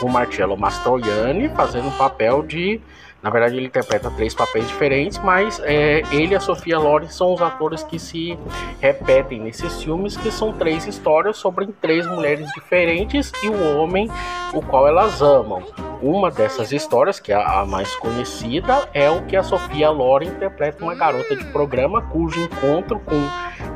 com 0.00 0.08
Marcello 0.08 0.56
Mastroianni 0.56 1.48
fazendo 1.50 1.88
o 1.88 1.92
papel 1.92 2.42
de 2.42 2.80
na 3.26 3.30
verdade, 3.30 3.56
ele 3.56 3.66
interpreta 3.66 4.08
três 4.08 4.34
papéis 4.34 4.68
diferentes, 4.68 5.18
mas 5.18 5.60
é, 5.64 6.02
ele 6.12 6.34
e 6.34 6.36
a 6.36 6.40
Sofia 6.40 6.78
Loren 6.78 7.08
são 7.08 7.34
os 7.34 7.42
atores 7.42 7.82
que 7.82 7.98
se 7.98 8.38
repetem 8.80 9.40
nesses 9.40 9.82
filmes, 9.82 10.16
que 10.16 10.30
são 10.30 10.52
três 10.52 10.86
histórias 10.86 11.36
sobre 11.36 11.66
três 11.80 12.06
mulheres 12.06 12.48
diferentes 12.52 13.32
e 13.42 13.48
o 13.48 13.78
homem 13.78 14.08
o 14.58 14.62
qual 14.62 14.88
elas 14.88 15.20
amam. 15.20 15.62
Uma 16.00 16.30
dessas 16.30 16.72
histórias, 16.72 17.18
que 17.18 17.32
é 17.32 17.36
a 17.36 17.64
mais 17.64 17.94
conhecida, 17.96 18.88
é 18.92 19.10
o 19.10 19.22
que 19.22 19.36
a 19.36 19.42
Sofia 19.42 19.90
Loren 19.90 20.28
interpreta 20.28 20.82
uma 20.82 20.94
garota 20.94 21.34
de 21.34 21.44
programa 21.46 22.02
cujo 22.02 22.40
encontro 22.40 23.00
com 23.00 23.16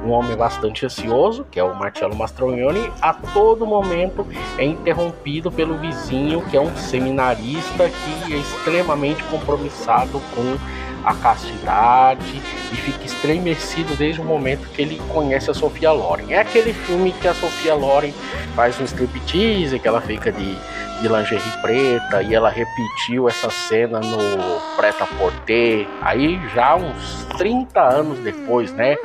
um 0.06 0.10
homem 0.10 0.36
bastante 0.36 0.84
ansioso, 0.86 1.46
que 1.50 1.58
é 1.58 1.64
o 1.64 1.74
Marcello 1.74 2.14
Mastroianni, 2.14 2.90
a 3.00 3.12
todo 3.12 3.66
momento 3.66 4.26
é 4.58 4.64
interrompido 4.64 5.50
pelo 5.50 5.76
vizinho, 5.76 6.42
que 6.50 6.56
é 6.56 6.60
um 6.60 6.74
seminarista 6.76 7.88
que 7.88 8.34
é 8.34 8.36
extremamente 8.36 9.22
compromissado 9.24 10.20
com 10.34 10.56
a 11.04 11.14
castidade 11.14 12.42
e 12.72 12.76
fica 12.76 13.04
estremecido 13.04 13.94
desde 13.96 14.20
o 14.20 14.24
momento 14.24 14.68
que 14.70 14.82
ele 14.82 15.00
conhece 15.08 15.50
a 15.50 15.54
Sofia 15.54 15.92
Loren. 15.92 16.32
É 16.32 16.40
aquele 16.40 16.72
filme 16.72 17.12
que 17.12 17.28
a 17.28 17.34
Sofia 17.34 17.74
Loren 17.74 18.12
faz 18.54 18.80
um 18.80 18.84
striptease, 18.84 19.78
que 19.78 19.88
ela 19.88 20.00
fica 20.00 20.30
de, 20.30 20.54
de 21.00 21.08
lingerie 21.08 21.42
preta 21.62 22.22
e 22.22 22.34
ela 22.34 22.50
repetiu 22.50 23.28
essa 23.28 23.50
cena 23.50 24.00
no 24.00 24.76
Preta 24.76 25.06
Porter, 25.06 25.86
aí 26.02 26.40
já 26.54 26.76
uns 26.76 27.24
30 27.38 27.80
anos 27.80 28.18
depois, 28.20 28.72
né? 28.72 28.96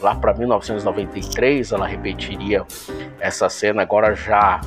Lá 0.00 0.14
para 0.16 0.34
1993 0.34 1.70
ela 1.70 1.86
repetiria 1.86 2.64
essa 3.20 3.48
cena 3.48 3.82
agora 3.82 4.16
já 4.16 4.60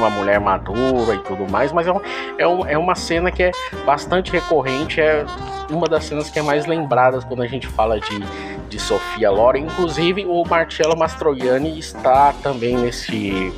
uma 0.00 0.10
mulher 0.10 0.40
madura 0.40 1.14
e 1.14 1.18
tudo 1.18 1.50
mais, 1.50 1.72
mas 1.72 1.86
é, 1.86 1.92
um, 1.92 2.00
é, 2.38 2.48
um, 2.48 2.66
é 2.66 2.78
uma 2.78 2.94
cena 2.94 3.30
que 3.30 3.42
é 3.42 3.52
bastante 3.84 4.32
recorrente, 4.32 5.00
é 5.00 5.24
uma 5.70 5.86
das 5.86 6.04
cenas 6.04 6.30
que 6.30 6.38
é 6.38 6.42
mais 6.42 6.66
lembradas 6.66 7.22
quando 7.24 7.42
a 7.42 7.46
gente 7.46 7.66
fala 7.66 8.00
de, 8.00 8.20
de 8.68 8.78
Sofia 8.78 9.30
Loren. 9.30 9.60
Inclusive, 9.60 10.24
o 10.26 10.42
Marcello 10.44 10.96
Mastroianni 10.96 11.78
está 11.78 12.32
também 12.42 12.76
nesse, 12.76 13.52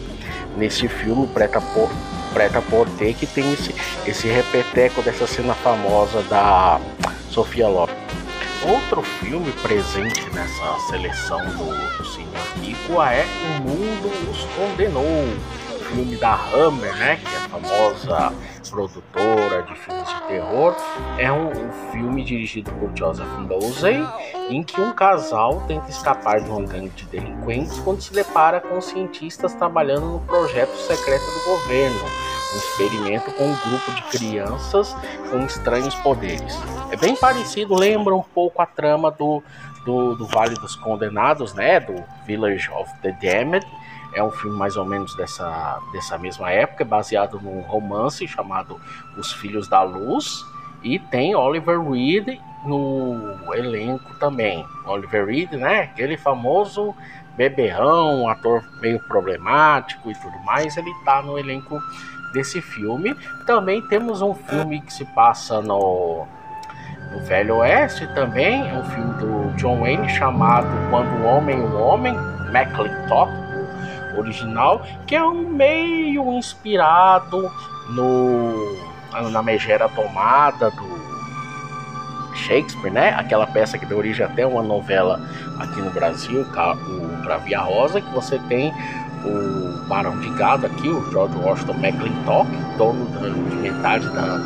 nesse 0.56 0.88
filme, 0.88 1.26
Preta 1.28 1.60
por 1.60 1.88
Preta 2.34 2.60
Porter, 2.62 3.14
que 3.14 3.26
tem 3.26 3.52
esse, 3.52 3.74
esse 4.06 4.26
repeteco 4.26 5.02
dessa 5.02 5.26
cena 5.26 5.54
famosa 5.54 6.22
da 6.22 6.80
Sofia 7.30 7.68
Loren. 7.68 7.94
Outro 8.66 9.02
filme 9.02 9.50
presente 9.60 10.24
nessa 10.32 10.78
seleção 10.88 11.38
do, 11.38 11.98
do 11.98 12.04
Cine 12.04 12.32
é 13.10 13.24
O 13.44 13.62
Mundo 13.62 14.30
os 14.30 14.44
Condenou, 14.54 15.26
filme 15.92 16.16
da 16.16 16.34
Hammer, 16.34 16.94
né, 16.96 17.16
que 17.16 17.34
é 17.34 17.38
a 17.38 17.48
famosa 17.48 18.32
produtora 18.70 19.62
de 19.62 19.74
filmes 19.74 20.08
de 20.08 20.22
terror, 20.22 20.74
é 21.18 21.30
um, 21.30 21.48
um 21.48 21.92
filme 21.92 22.24
dirigido 22.24 22.70
por 22.72 22.90
Joseph 22.96 23.28
Losey, 23.46 24.02
em 24.48 24.62
que 24.62 24.80
um 24.80 24.92
casal 24.92 25.62
tenta 25.68 25.90
escapar 25.90 26.40
de 26.40 26.50
um 26.50 26.64
gangue 26.64 26.88
de 26.90 27.04
delinquentes 27.06 27.78
quando 27.80 28.00
se 28.00 28.12
depara 28.12 28.60
com 28.60 28.80
cientistas 28.80 29.54
trabalhando 29.54 30.06
no 30.06 30.20
projeto 30.20 30.74
secreto 30.76 31.24
do 31.24 31.44
governo, 31.44 32.00
um 32.54 32.56
experimento 32.56 33.30
com 33.32 33.44
um 33.44 33.56
grupo 33.56 33.92
de 33.92 34.02
crianças 34.18 34.96
com 35.30 35.44
estranhos 35.44 35.94
poderes. 35.96 36.58
É 36.90 36.96
bem 36.96 37.14
parecido, 37.14 37.74
lembra 37.74 38.14
um 38.14 38.22
pouco 38.22 38.62
a 38.62 38.66
trama 38.66 39.10
do, 39.10 39.42
do, 39.84 40.14
do 40.14 40.26
Vale 40.26 40.54
dos 40.54 40.74
Condenados, 40.76 41.52
né, 41.52 41.80
do 41.80 42.02
Village 42.26 42.70
of 42.70 42.90
the 43.02 43.12
Damned, 43.20 43.66
é 44.14 44.22
um 44.22 44.30
filme 44.30 44.56
mais 44.56 44.76
ou 44.76 44.84
menos 44.84 45.14
dessa, 45.14 45.78
dessa 45.92 46.18
mesma 46.18 46.50
época, 46.50 46.84
baseado 46.84 47.40
num 47.40 47.60
romance 47.62 48.26
chamado 48.28 48.80
Os 49.16 49.32
Filhos 49.32 49.68
da 49.68 49.82
Luz. 49.82 50.44
E 50.82 50.98
tem 50.98 51.34
Oliver 51.34 51.80
Reed 51.80 52.38
no 52.64 53.36
elenco 53.54 54.14
também. 54.18 54.66
Oliver 54.84 55.26
Reed, 55.26 55.52
né? 55.52 55.82
Aquele 55.82 56.16
famoso 56.16 56.94
beberrão, 57.36 58.28
ator 58.28 58.62
meio 58.80 59.00
problemático 59.00 60.10
e 60.10 60.14
tudo 60.14 60.38
mais. 60.40 60.76
Ele 60.76 60.92
tá 61.04 61.22
no 61.22 61.38
elenco 61.38 61.80
desse 62.32 62.60
filme. 62.60 63.14
Também 63.46 63.80
temos 63.82 64.20
um 64.20 64.34
filme 64.34 64.80
que 64.80 64.92
se 64.92 65.04
passa 65.06 65.62
no, 65.62 66.26
no 67.12 67.20
Velho 67.20 67.56
Oeste 67.58 68.06
também. 68.14 68.68
É 68.68 68.74
um 68.74 68.84
filme 68.84 69.14
do 69.14 69.56
John 69.56 69.80
Wayne 69.80 70.08
chamado 70.10 70.68
Quando 70.90 71.08
o 71.22 71.26
Homem 71.26 71.60
o 71.60 71.78
Homem, 71.78 72.14
McClintock 72.52 73.41
original, 74.18 74.82
que 75.06 75.14
é 75.14 75.22
um 75.22 75.48
meio 75.48 76.32
inspirado 76.32 77.50
no 77.90 78.92
na 79.30 79.42
Megera 79.42 79.88
Tomada 79.90 80.70
do 80.70 81.02
Shakespeare, 82.34 82.90
né? 82.90 83.10
Aquela 83.10 83.46
peça 83.46 83.76
que 83.76 83.84
deu 83.84 83.98
origem 83.98 84.24
até 84.24 84.46
uma 84.46 84.62
novela 84.62 85.20
aqui 85.58 85.80
no 85.80 85.90
Brasil, 85.90 86.42
o 86.42 87.22
Bravia 87.22 87.60
Rosa, 87.60 88.00
que 88.00 88.10
você 88.14 88.38
tem 88.48 88.72
o 89.24 89.86
Barão 89.86 90.18
de 90.18 90.30
Gado 90.30 90.66
aqui, 90.66 90.88
o 90.88 91.10
George 91.10 91.36
Washington 91.36 91.74
McClintock, 91.74 92.50
dono 92.76 93.06
de 93.50 93.56
metade 93.56 94.08
da, 94.10 94.38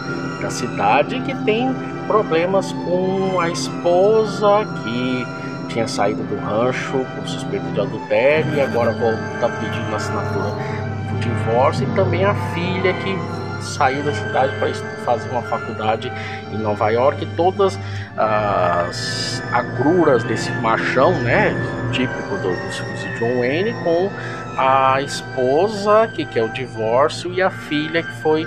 da 0.42 0.50
cidade, 0.50 1.20
que 1.20 1.34
tem 1.44 1.74
problemas 2.06 2.72
com 2.72 3.40
a 3.40 3.48
esposa 3.48 4.66
que 4.82 5.26
tinha 5.68 5.86
saído 5.86 6.22
do 6.24 6.36
rancho 6.36 7.04
por 7.14 7.28
suspeita 7.28 7.66
de 7.70 7.80
adultério 7.80 8.54
e 8.54 8.60
agora 8.60 8.92
está 8.92 9.48
pedindo 9.48 9.94
assinatura 9.94 10.50
do 11.10 11.18
divórcio 11.20 11.86
e 11.88 11.94
também 11.94 12.24
a 12.24 12.34
filha 12.52 12.92
que 12.94 13.16
saiu 13.62 14.02
da 14.02 14.12
cidade 14.12 14.54
para 14.58 14.72
fazer 15.04 15.28
uma 15.30 15.42
faculdade 15.42 16.12
em 16.52 16.58
Nova 16.58 16.88
York. 16.90 17.26
Todas 17.36 17.78
as 18.16 19.42
agruras 19.52 20.22
desse 20.24 20.50
machão, 20.60 21.12
né, 21.22 21.54
típico 21.92 22.36
do, 22.38 22.54
filmes 22.72 23.00
de 23.00 23.18
John 23.18 23.40
Wayne, 23.40 23.72
com 23.82 24.10
a 24.58 25.02
esposa 25.02 26.08
que 26.08 26.24
quer 26.24 26.44
o 26.44 26.48
divórcio 26.48 27.32
e 27.32 27.42
a 27.42 27.50
filha 27.50 28.02
que 28.02 28.12
foi 28.22 28.46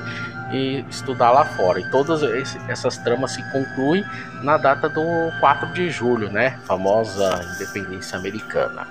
e 0.51 0.85
estudar 0.89 1.31
lá 1.31 1.45
fora. 1.45 1.79
E 1.79 1.89
todas 1.89 2.21
essas 2.67 2.97
tramas 2.97 3.31
se 3.31 3.51
concluem 3.51 4.03
na 4.43 4.57
data 4.57 4.89
do 4.89 5.03
4 5.39 5.73
de 5.73 5.89
julho, 5.89 6.29
né? 6.31 6.57
Famosa 6.65 7.41
independência 7.55 8.17
americana. 8.17 8.87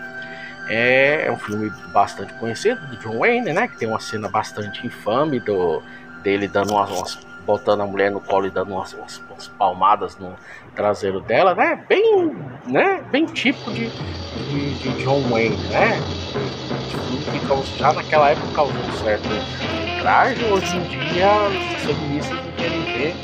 É, 0.68 1.26
é 1.26 1.32
um 1.32 1.38
filme 1.38 1.70
bastante 1.92 2.32
conhecido 2.34 2.80
do 2.86 2.96
John 2.98 3.18
Wayne, 3.18 3.52
né? 3.52 3.68
Que 3.68 3.78
tem 3.78 3.88
uma 3.88 4.00
cena 4.00 4.28
bastante 4.28 4.86
infame 4.86 5.40
do, 5.40 5.82
dele 6.22 6.46
dando 6.46 6.72
umas, 6.72 6.90
umas 6.90 7.28
botando 7.48 7.80
a 7.80 7.86
mulher 7.86 8.10
no 8.10 8.20
colo 8.20 8.46
e 8.46 8.50
dando 8.50 8.74
umas, 8.74 8.92
umas, 8.92 9.22
umas, 9.30 9.48
palmadas 9.48 10.18
no 10.18 10.36
traseiro 10.76 11.20
dela, 11.20 11.54
né? 11.54 11.82
Bem, 11.88 12.36
né? 12.66 13.02
Bem 13.10 13.24
típico 13.24 13.72
de, 13.72 13.88
de, 13.88 14.74
de 14.74 15.02
John 15.02 15.22
Wayne, 15.30 15.56
né? 15.68 15.98
Que 16.88 17.78
já 17.78 17.92
naquela 17.92 18.30
época 18.30 18.48
causou 18.54 18.76
um 18.76 19.04
certo 19.04 19.28
traje, 20.00 20.44
hoje 20.44 20.76
em 20.76 20.82
dia 20.82 21.28
os 21.76 21.84
feministas 21.84 22.38
não 22.38 22.52
querem 22.52 22.82
ver 22.82 23.14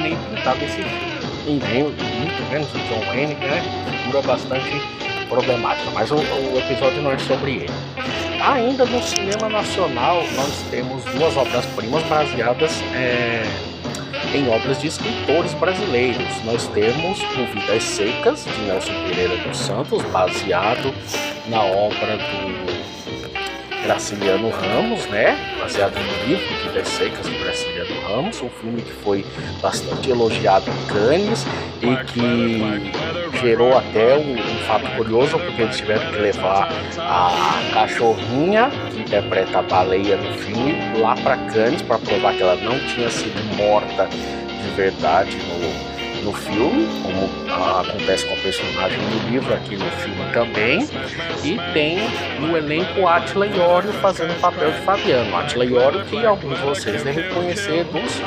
nem 0.00 0.16
pintar 0.16 0.56
desse 0.56 0.76
filme. 0.76 1.14
E 1.46 1.60
nem, 1.68 1.82
muito 1.82 2.50
menos 2.50 2.68
o 2.72 2.78
John 2.78 3.04
Wayne, 3.06 3.34
né? 3.34 3.62
Figura 4.02 4.22
bastante 4.22 4.70
problemática, 5.28 5.90
mas 5.92 6.10
o, 6.10 6.16
o, 6.16 6.58
episódio 6.58 7.02
não 7.02 7.12
é 7.12 7.18
sobre 7.18 7.50
ele. 7.52 7.72
Ainda 8.42 8.84
no 8.84 9.02
cinema 9.02 9.48
nacional, 9.48 10.22
nós 10.36 10.64
temos 10.70 11.04
duas 11.04 11.36
obras-primas 11.36 12.02
baseadas 12.04 12.82
é, 12.94 13.42
em 14.34 14.48
obras 14.48 14.80
de 14.80 14.88
escritores 14.88 15.52
brasileiros. 15.54 16.44
Nós 16.44 16.66
temos 16.68 17.20
O 17.20 17.46
Vidas 17.52 17.82
Secas, 17.82 18.44
de 18.44 18.60
Nelson 18.62 18.92
Pereira 19.08 19.36
dos 19.38 19.56
Santos, 19.56 20.02
baseado 20.04 20.94
na 21.48 21.62
obra 21.62 22.16
do 22.16 22.73
Graciliano 23.84 24.48
Ramos, 24.48 25.06
né? 25.06 25.36
Baseado 25.60 25.94
no 25.94 26.26
livro 26.26 26.44
Vidas 26.64 26.88
Secas 26.88 27.26
do 27.26 27.38
Graciliano 27.38 28.00
Ramos, 28.08 28.40
um 28.40 28.48
filme 28.48 28.80
que 28.80 28.92
foi 29.02 29.24
bastante 29.60 30.10
elogiado 30.10 30.64
em 30.70 30.86
Cannes 30.86 31.46
e 31.82 32.04
que 32.04 33.38
gerou 33.40 33.76
até 33.76 34.16
um, 34.16 34.32
um 34.32 34.58
fato 34.66 34.90
curioso, 34.96 35.38
porque 35.38 35.62
eles 35.62 35.76
tiveram 35.76 36.10
que 36.10 36.18
levar 36.18 36.72
a 36.98 37.60
cachorrinha 37.74 38.70
que 38.90 39.00
interpreta 39.00 39.58
a 39.58 39.62
baleia 39.62 40.16
no 40.16 40.32
filme 40.38 40.74
lá 40.98 41.14
para 41.16 41.36
Cannes 41.36 41.82
para 41.82 41.98
provar 41.98 42.34
que 42.34 42.42
ela 42.42 42.56
não 42.56 42.78
tinha 42.88 43.10
sido 43.10 43.38
morta 43.56 44.06
de 44.06 44.70
verdade 44.76 45.36
no 45.36 45.93
no 46.24 46.32
filme, 46.32 46.88
como 47.02 47.30
acontece 47.80 48.26
com 48.26 48.32
a 48.32 48.36
personagem 48.38 48.98
no 48.98 49.30
livro, 49.30 49.52
aqui 49.52 49.76
no 49.76 49.90
filme 49.90 50.32
também. 50.32 50.88
E 51.44 51.72
tem 51.72 51.98
no 52.40 52.56
elenco 52.56 53.06
Atila 53.06 53.46
Iorio 53.46 53.92
fazendo 53.94 54.32
o 54.32 54.40
papel 54.40 54.72
de 54.72 54.78
Fabiano. 54.78 55.36
Atila 55.36 55.64
Iorio, 55.64 56.04
que 56.06 56.24
alguns 56.24 56.58
de 56.58 56.64
vocês 56.64 57.02
devem 57.04 57.28
conhecer 57.28 57.84
dos, 57.84 58.22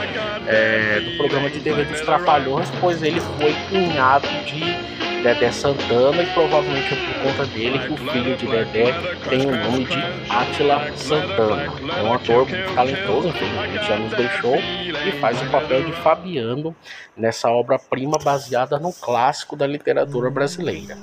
é, 0.47 0.99
do 0.99 1.17
programa 1.17 1.49
de 1.49 1.59
TV 1.59 1.83
dos 1.85 2.01
Trapalhões, 2.01 2.69
pois 2.79 3.01
ele 3.01 3.19
foi 3.19 3.53
cunhado 3.69 4.27
de 4.45 5.06
Dedé 5.23 5.51
Santana 5.51 6.21
e 6.21 6.25
provavelmente 6.27 6.93
é 6.93 7.13
por 7.13 7.23
conta 7.23 7.45
dele 7.47 7.79
que 7.79 7.93
o 7.93 7.97
filho 7.97 8.37
de 8.37 8.47
Dedé 8.47 8.93
tem 9.29 9.45
o 9.45 9.55
nome 9.55 9.85
de 9.85 9.97
Atila 10.29 10.91
Santana. 10.95 11.73
É 11.97 12.03
um 12.03 12.13
ator 12.13 12.47
muito 12.47 12.75
talentoso, 12.75 13.27
infelizmente 13.27 13.87
já 13.87 13.97
nos 13.97 14.13
deixou 14.13 14.55
e 14.55 15.11
faz 15.19 15.41
o 15.41 15.49
papel 15.49 15.83
de 15.83 15.91
Fabiano 15.93 16.75
nessa 17.15 17.49
obra-prima 17.49 18.17
baseada 18.23 18.79
no 18.79 18.93
clássico 18.93 19.55
da 19.55 19.65
literatura 19.65 20.29
brasileira. 20.29 20.97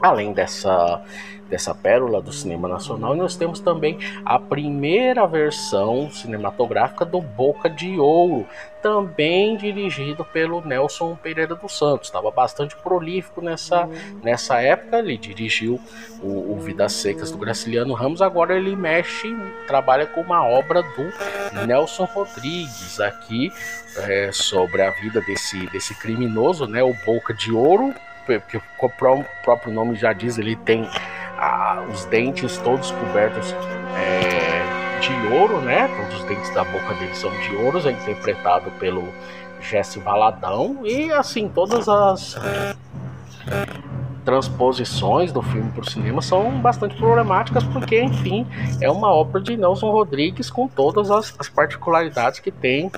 Além 0.00 0.32
dessa 0.32 1.02
dessa 1.52 1.74
pérola 1.74 2.22
do 2.22 2.32
cinema 2.32 2.66
nacional. 2.66 3.14
Nós 3.14 3.36
temos 3.36 3.60
também 3.60 3.98
a 4.24 4.38
primeira 4.38 5.26
versão 5.26 6.10
cinematográfica 6.10 7.04
do 7.04 7.20
Boca 7.20 7.68
de 7.68 8.00
Ouro, 8.00 8.46
também 8.80 9.58
dirigido 9.58 10.24
pelo 10.24 10.62
Nelson 10.66 11.14
Pereira 11.14 11.54
dos 11.54 11.76
Santos. 11.76 12.08
Estava 12.08 12.30
bastante 12.30 12.74
prolífico 12.76 13.42
nessa, 13.42 13.86
nessa 14.22 14.62
época. 14.62 15.00
Ele 15.00 15.18
dirigiu 15.18 15.78
o, 16.22 16.54
o 16.54 16.58
Vidas 16.58 16.94
Secas 16.94 17.30
do 17.30 17.36
Graciliano 17.36 17.92
Ramos. 17.92 18.22
Agora 18.22 18.56
ele 18.56 18.74
mexe, 18.74 19.28
trabalha 19.66 20.06
com 20.06 20.22
uma 20.22 20.42
obra 20.42 20.82
do 20.82 21.66
Nelson 21.66 22.04
Rodrigues 22.04 22.98
aqui 22.98 23.52
é, 23.98 24.30
sobre 24.32 24.80
a 24.80 24.90
vida 24.90 25.20
desse, 25.20 25.66
desse 25.66 25.94
criminoso, 25.96 26.66
né, 26.66 26.82
o 26.82 26.94
Boca 27.04 27.34
de 27.34 27.52
Ouro, 27.52 27.94
porque 28.24 28.56
o 28.56 28.62
próprio 29.44 29.72
nome 29.72 29.96
já 29.96 30.14
diz, 30.14 30.38
ele 30.38 30.56
tem 30.56 30.88
ah, 31.42 31.84
os 31.92 32.04
dentes 32.04 32.56
todos 32.58 32.92
cobertos 32.92 33.52
é, 33.96 35.00
de 35.00 35.34
ouro, 35.34 35.60
né? 35.60 35.88
Todos 35.88 36.20
os 36.20 36.28
dentes 36.28 36.54
da 36.54 36.62
boca 36.62 36.94
dele 36.94 37.14
são 37.16 37.32
de 37.32 37.56
ouro, 37.56 37.80
é 37.84 37.90
interpretado 37.90 38.70
pelo 38.78 39.02
Jesse 39.60 39.98
Valadão 39.98 40.78
e 40.84 41.10
assim 41.10 41.48
todas 41.48 41.88
as 41.88 42.36
transposições 44.24 45.32
do 45.32 45.42
filme 45.42 45.68
para 45.72 45.82
o 45.82 45.90
cinema 45.90 46.22
são 46.22 46.60
bastante 46.60 46.94
problemáticas 46.96 47.64
porque, 47.64 48.00
enfim, 48.00 48.46
é 48.80 48.88
uma 48.88 49.12
obra 49.12 49.40
de 49.40 49.56
Nelson 49.56 49.90
Rodrigues 49.90 50.48
com 50.48 50.68
todas 50.68 51.10
as, 51.10 51.34
as 51.40 51.48
particularidades 51.48 52.38
que 52.38 52.52
tem 52.52 52.88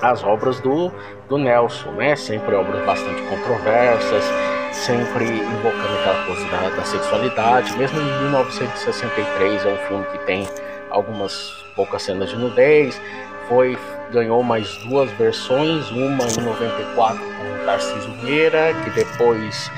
as 0.00 0.22
obras 0.22 0.60
do, 0.60 0.92
do 1.28 1.36
Nelson, 1.36 1.90
né? 1.92 2.14
Sempre 2.14 2.54
obras 2.54 2.84
bastante 2.86 3.22
controversas, 3.22 4.24
sempre 4.74 5.24
invocando 5.24 5.98
aquela 6.00 6.26
coisa 6.26 6.44
da, 6.48 6.68
da 6.70 6.84
sexualidade. 6.84 7.76
Mesmo 7.76 8.00
em 8.00 8.22
1963 8.22 9.64
é 9.64 9.68
um 9.68 9.76
filme 9.88 10.04
que 10.06 10.18
tem 10.26 10.48
algumas 10.90 11.64
poucas 11.74 12.02
cenas 12.02 12.30
de 12.30 12.36
nudez. 12.36 13.00
Foi 13.48 13.78
ganhou 14.10 14.42
mais 14.42 14.76
duas 14.78 15.10
versões, 15.12 15.90
uma 15.90 16.24
em 16.24 16.40
94 16.40 17.18
com 17.18 17.64
Tarcísio 17.64 18.12
Vieira, 18.22 18.72
que 18.84 18.90
depois 18.90 19.70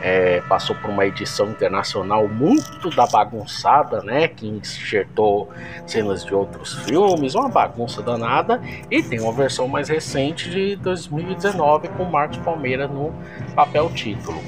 é, 0.00 0.40
passou 0.42 0.76
por 0.76 0.90
uma 0.90 1.04
edição 1.06 1.50
internacional 1.50 2.28
muito 2.28 2.90
da 2.90 3.06
bagunçada, 3.06 4.02
né? 4.02 4.28
Que 4.28 4.46
enxertou 4.46 5.48
cenas 5.86 6.24
de 6.24 6.34
outros 6.34 6.74
filmes, 6.84 7.34
uma 7.34 7.48
bagunça 7.48 8.02
danada. 8.02 8.60
E 8.90 9.02
tem 9.02 9.20
uma 9.20 9.32
versão 9.32 9.66
mais 9.68 9.88
recente 9.88 10.50
de 10.50 10.76
2019 10.76 11.88
com 11.88 12.04
Marcos 12.04 12.38
Palmeira 12.38 12.86
no 12.86 13.12
papel 13.54 13.90
título. 13.90 14.40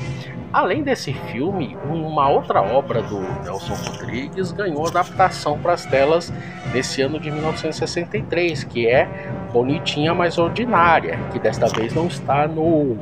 Além 0.52 0.82
desse 0.82 1.12
filme, 1.12 1.76
uma 1.88 2.28
outra 2.28 2.60
obra 2.60 3.00
do 3.02 3.20
Nelson 3.44 3.74
Rodrigues 3.74 4.50
ganhou 4.50 4.84
adaptação 4.84 5.56
para 5.56 5.74
as 5.74 5.86
telas 5.86 6.32
nesse 6.74 7.02
ano 7.02 7.20
de 7.20 7.30
1963, 7.30 8.64
que 8.64 8.88
é 8.88 9.08
Bonitinha 9.52 10.12
Mais 10.12 10.38
Ordinária, 10.38 11.20
que 11.30 11.38
desta 11.38 11.68
vez 11.68 11.94
não 11.94 12.08
está 12.08 12.48
no, 12.48 12.98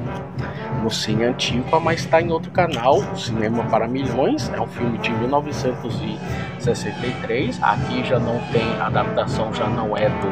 no 0.82 0.90
Cine 0.90 1.24
Antipa, 1.24 1.80
mas 1.80 2.00
está 2.00 2.20
em 2.20 2.30
outro 2.30 2.50
canal, 2.50 3.00
Cinema 3.16 3.64
para 3.64 3.88
Milhões. 3.88 4.52
É 4.54 4.60
um 4.60 4.66
filme 4.66 4.98
de 4.98 5.10
1963. 5.10 7.62
Aqui 7.62 8.04
já 8.04 8.18
não 8.18 8.38
tem 8.52 8.78
a 8.78 8.88
adaptação, 8.88 9.54
já 9.54 9.66
não 9.68 9.96
é 9.96 10.10
do 10.10 10.28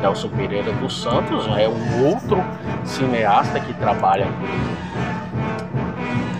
Nelson 0.00 0.28
Pereira 0.28 0.70
dos 0.74 1.02
Santos, 1.02 1.48
é 1.58 1.68
um 1.68 2.06
outro 2.06 2.40
cineasta 2.84 3.58
que 3.58 3.74
trabalha 3.74 4.26
com 4.26 4.92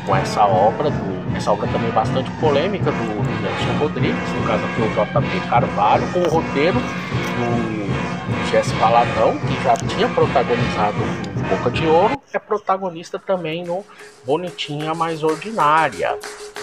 com 0.06 0.16
essa 0.16 0.44
obra, 0.44 0.90
do, 0.90 1.36
essa 1.36 1.52
obra 1.52 1.68
também 1.68 1.90
bastante 1.90 2.30
polêmica 2.32 2.90
do, 2.90 3.32
Nelson 3.42 3.78
Rodrigues, 3.78 4.28
no 4.34 4.46
caso 4.46 4.64
aqui 4.64 4.82
o 4.82 4.88
JP 4.90 5.48
Carvalho, 5.48 6.06
com 6.12 6.20
o 6.20 6.28
roteiro 6.28 6.78
do 6.78 8.50
Jesse 8.50 8.72
Valadão, 8.74 9.36
que 9.38 9.62
já 9.64 9.76
tinha 9.76 10.08
protagonizado 10.08 10.98
Boca 11.48 11.70
de 11.70 11.86
Ouro, 11.86 12.20
é 12.32 12.38
protagonista 12.38 13.18
também 13.18 13.64
no 13.64 13.84
Bonitinha 14.24 14.94
Mais 14.94 15.22
Ordinária, 15.22 16.16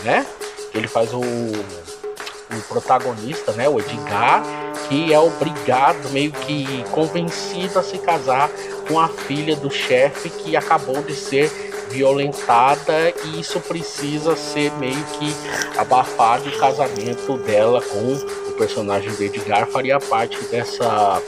né? 0.03 0.25
Ele 0.73 0.87
faz 0.87 1.13
o, 1.13 1.19
o 1.19 2.61
protagonista, 2.67 3.51
né, 3.51 3.67
o 3.67 3.79
Edgar, 3.79 4.41
que 4.87 5.13
é 5.13 5.19
obrigado, 5.19 6.09
meio 6.11 6.31
que 6.31 6.83
convencido 6.91 7.77
a 7.77 7.83
se 7.83 7.99
casar 7.99 8.49
com 8.87 8.99
a 8.99 9.07
filha 9.07 9.55
do 9.55 9.69
chefe 9.69 10.29
que 10.29 10.55
acabou 10.55 11.01
de 11.03 11.13
ser 11.13 11.68
violentada 11.89 13.13
e 13.25 13.39
isso 13.39 13.59
precisa 13.59 14.35
ser 14.35 14.71
meio 14.73 15.03
que 15.17 15.33
abafado. 15.77 16.49
O 16.49 16.59
casamento 16.59 17.37
dela 17.37 17.81
com 17.81 18.13
o 18.49 18.51
personagem 18.53 19.11
do 19.11 19.23
Edgar 19.23 19.67
faria 19.67 19.99
parte 19.99 20.37
dessa 20.45 21.21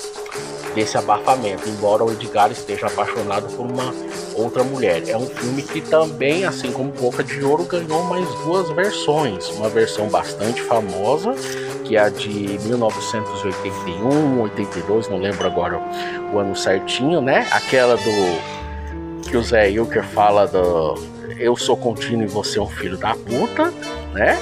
desse 0.73 0.97
abafamento, 0.97 1.67
embora 1.67 2.03
o 2.03 2.11
Edgar 2.11 2.51
esteja 2.51 2.87
apaixonado 2.87 3.53
por 3.55 3.65
uma 3.65 3.93
outra 4.35 4.63
mulher. 4.63 5.03
É 5.07 5.17
um 5.17 5.27
filme 5.27 5.61
que 5.61 5.81
também, 5.81 6.45
assim 6.45 6.71
como 6.71 6.91
Boca 6.91 7.23
de 7.23 7.43
Ouro, 7.43 7.65
ganhou 7.65 8.03
mais 8.03 8.27
duas 8.45 8.69
versões. 8.69 9.49
Uma 9.49 9.69
versão 9.69 10.07
bastante 10.07 10.61
famosa, 10.61 11.33
que 11.83 11.95
é 11.97 11.99
a 11.99 12.09
de 12.09 12.57
1981, 12.63 14.41
82, 14.41 15.09
não 15.09 15.17
lembro 15.17 15.45
agora 15.45 15.81
o 16.33 16.39
ano 16.39 16.55
certinho, 16.55 17.21
né? 17.21 17.47
Aquela 17.51 17.97
do 17.97 18.60
que 19.31 19.37
o 19.37 19.41
Zé 19.41 19.71
Ilker 19.71 20.03
fala 20.03 20.45
do 20.45 20.95
eu 21.39 21.55
sou 21.55 21.77
contínuo 21.77 22.23
e 22.23 22.27
você 22.27 22.59
é 22.59 22.61
um 22.61 22.67
filho 22.67 22.97
da 22.97 23.15
puta, 23.15 23.73
né? 24.13 24.37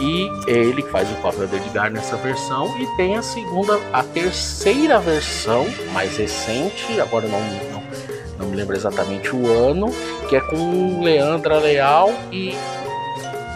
E 0.00 0.26
ele 0.46 0.82
faz 0.84 1.08
o 1.12 1.14
papel 1.16 1.46
do 1.46 1.54
Edgar 1.54 1.90
nessa 1.90 2.16
versão 2.16 2.74
e 2.80 2.86
tem 2.96 3.14
a 3.14 3.22
segunda, 3.22 3.78
a 3.92 4.02
terceira 4.02 4.98
versão, 4.98 5.66
mais 5.92 6.16
recente, 6.16 6.98
agora 6.98 7.28
não, 7.28 7.38
não, 7.70 7.82
não 8.38 8.46
me 8.48 8.56
lembro 8.56 8.74
exatamente 8.74 9.36
o 9.36 9.46
ano, 9.46 9.92
que 10.30 10.34
é 10.34 10.40
com 10.40 11.02
Leandra 11.02 11.58
Leal 11.58 12.10
e, 12.32 12.56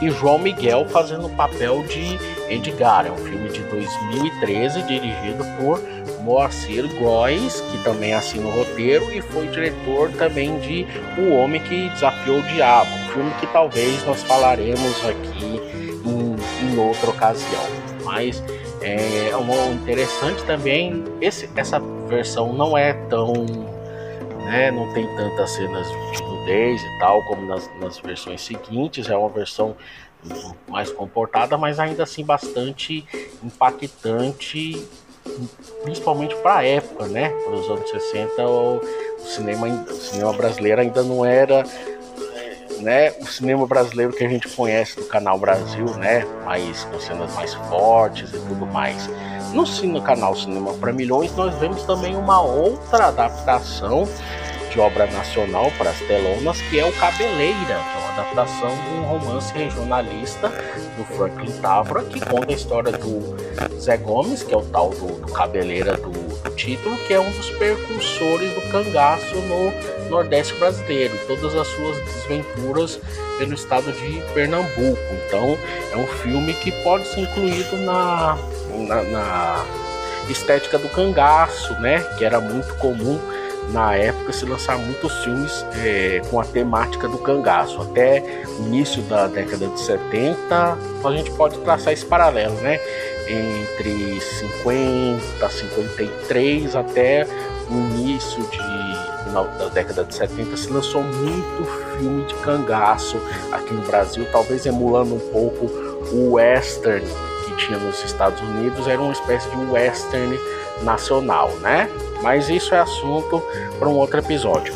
e 0.02 0.10
João 0.10 0.38
Miguel 0.38 0.86
fazendo 0.90 1.26
o 1.26 1.30
papel 1.30 1.82
de 1.84 2.18
Edgar. 2.50 3.06
É 3.06 3.10
um 3.10 3.16
filme 3.16 3.48
de 3.48 3.60
2013 3.62 4.82
dirigido 4.82 5.42
por 5.58 5.80
Moacir 6.26 6.92
Góes, 6.98 7.60
que 7.60 7.84
também 7.84 8.12
assina 8.12 8.48
o 8.48 8.50
roteiro 8.50 9.12
e 9.12 9.22
foi 9.22 9.46
diretor 9.46 10.10
também 10.18 10.58
de 10.58 10.84
O 11.16 11.32
Homem 11.36 11.62
que 11.62 11.88
Desafiou 11.90 12.40
o 12.40 12.42
Diabo, 12.42 12.90
um 12.90 13.12
filme 13.12 13.30
que 13.38 13.46
talvez 13.46 14.04
nós 14.04 14.24
falaremos 14.24 15.06
aqui 15.06 15.60
em, 16.04 16.66
em 16.66 16.78
outra 16.80 17.10
ocasião. 17.10 17.62
Mas 18.02 18.42
é, 18.82 19.30
é 19.30 19.72
interessante 19.72 20.42
também, 20.42 21.04
esse, 21.20 21.48
essa 21.54 21.78
versão 22.08 22.52
não 22.52 22.76
é 22.76 22.92
tão. 23.08 23.32
Né, 24.46 24.70
não 24.70 24.92
tem 24.94 25.04
tantas 25.16 25.50
cenas 25.50 25.88
de 25.88 26.22
nudez 26.22 26.80
e 26.80 26.98
tal 27.00 27.20
como 27.24 27.46
nas, 27.46 27.68
nas 27.80 27.98
versões 27.98 28.40
seguintes, 28.40 29.08
é 29.08 29.16
uma 29.16 29.28
versão 29.28 29.76
mais 30.68 30.90
comportada, 30.92 31.58
mas 31.58 31.80
ainda 31.80 32.04
assim 32.04 32.24
bastante 32.24 33.04
impactante 33.42 34.86
principalmente 35.82 36.34
para 36.36 36.56
a 36.56 36.64
época, 36.64 37.06
né? 37.06 37.28
Para 37.28 37.54
os 37.54 37.68
anos 37.68 37.90
60, 37.90 38.46
o, 38.46 38.80
cinema, 39.24 39.66
o 39.66 39.94
cinema 39.94 40.32
brasileiro 40.32 40.80
ainda 40.80 41.02
não 41.02 41.24
era 41.24 41.64
né, 42.80 43.12
o 43.20 43.26
cinema 43.26 43.66
brasileiro 43.66 44.12
que 44.12 44.24
a 44.24 44.28
gente 44.28 44.48
conhece 44.48 44.96
do 44.96 45.06
canal 45.06 45.38
Brasil, 45.38 45.86
né, 45.96 46.24
mais 46.44 46.84
com 46.84 47.00
cenas 47.00 47.32
mais 47.34 47.54
fortes 47.54 48.30
e 48.30 48.38
tudo 48.38 48.66
mais. 48.66 49.08
No, 49.52 49.64
no 49.64 50.02
canal 50.02 50.36
Cinema 50.36 50.74
para 50.74 50.92
Milhões 50.92 51.34
nós 51.34 51.54
vemos 51.58 51.82
também 51.84 52.14
uma 52.14 52.40
outra 52.42 53.06
adaptação 53.06 54.06
de 54.70 54.80
obra 54.80 55.06
nacional 55.06 55.70
para 55.78 55.90
as 55.90 55.98
telonas, 56.00 56.60
que 56.62 56.78
é 56.78 56.84
o 56.84 56.92
Cabeleira, 56.92 57.80
adaptação 58.16 58.70
de 58.70 58.90
um 58.90 59.02
romance 59.02 59.52
regionalista 59.52 60.48
do 60.96 61.04
Franklin 61.04 61.52
Tavra, 61.60 62.02
que 62.04 62.18
conta 62.20 62.50
a 62.50 62.54
história 62.54 62.92
do 62.92 63.36
Zé 63.78 63.96
Gomes, 63.98 64.42
que 64.42 64.54
é 64.54 64.56
o 64.56 64.62
tal 64.62 64.90
do, 64.90 65.20
do 65.20 65.32
Cabeleira 65.32 65.96
do, 65.96 66.10
do, 66.10 66.50
título, 66.56 66.96
que 67.06 67.12
é 67.12 67.20
um 67.20 67.30
dos 67.30 67.50
percursores 67.50 68.52
do 68.54 68.62
cangaço 68.70 69.36
no 69.36 70.08
Nordeste 70.08 70.54
brasileiro, 70.54 71.14
todas 71.26 71.54
as 71.54 71.66
suas 71.66 71.98
desventuras 71.98 72.98
pelo 73.38 73.52
estado 73.52 73.92
de 73.92 74.22
Pernambuco. 74.32 74.98
Então, 75.26 75.58
é 75.92 75.96
um 75.96 76.06
filme 76.06 76.54
que 76.54 76.72
pode 76.82 77.06
ser 77.06 77.20
incluído 77.20 77.76
na, 77.78 78.38
na, 78.88 79.02
na 79.02 79.64
estética 80.28 80.78
do 80.78 80.88
cangaço, 80.88 81.74
né? 81.74 82.00
Que 82.16 82.24
era 82.24 82.40
muito 82.40 82.74
comum 82.76 83.20
na 83.72 83.94
época 83.94 84.32
se 84.32 84.44
lançar 84.44 84.78
muitos 84.78 85.12
filmes 85.24 85.64
é, 85.84 86.22
com 86.30 86.40
a 86.40 86.44
temática 86.44 87.08
do 87.08 87.18
cangaço. 87.18 87.80
Até 87.80 88.22
o 88.58 88.66
início 88.66 89.02
da 89.02 89.26
década 89.26 89.66
de 89.66 89.80
70, 89.80 90.78
a 91.04 91.12
gente 91.12 91.30
pode 91.32 91.58
traçar 91.58 91.92
esse 91.92 92.04
paralelo, 92.04 92.54
né? 92.56 92.80
Entre 93.28 94.20
50, 94.20 95.48
53 95.48 96.76
até 96.76 97.26
o 97.68 97.74
início 97.74 98.42
de 98.48 98.86
da 99.58 99.68
década 99.68 100.04
de 100.04 100.14
70 100.14 100.56
se 100.56 100.70
lançou 100.70 101.02
muito 101.02 101.64
filme 101.98 102.24
de 102.24 102.34
cangaço 102.36 103.20
aqui 103.52 103.74
no 103.74 103.82
Brasil, 103.82 104.26
talvez 104.32 104.64
emulando 104.64 105.14
um 105.14 105.18
pouco 105.30 105.66
o 106.12 106.34
western 106.34 107.04
que 107.44 107.56
tinha 107.56 107.78
nos 107.78 108.02
Estados 108.04 108.40
Unidos, 108.40 108.86
era 108.86 109.00
uma 109.00 109.12
espécie 109.12 109.48
de 109.50 109.56
western 109.56 110.38
nacional, 110.82 111.50
né? 111.60 111.90
Mas 112.22 112.48
isso 112.48 112.74
é 112.74 112.78
assunto 112.78 113.42
para 113.78 113.88
um 113.88 113.96
outro 113.96 114.18
episódio. 114.18 114.74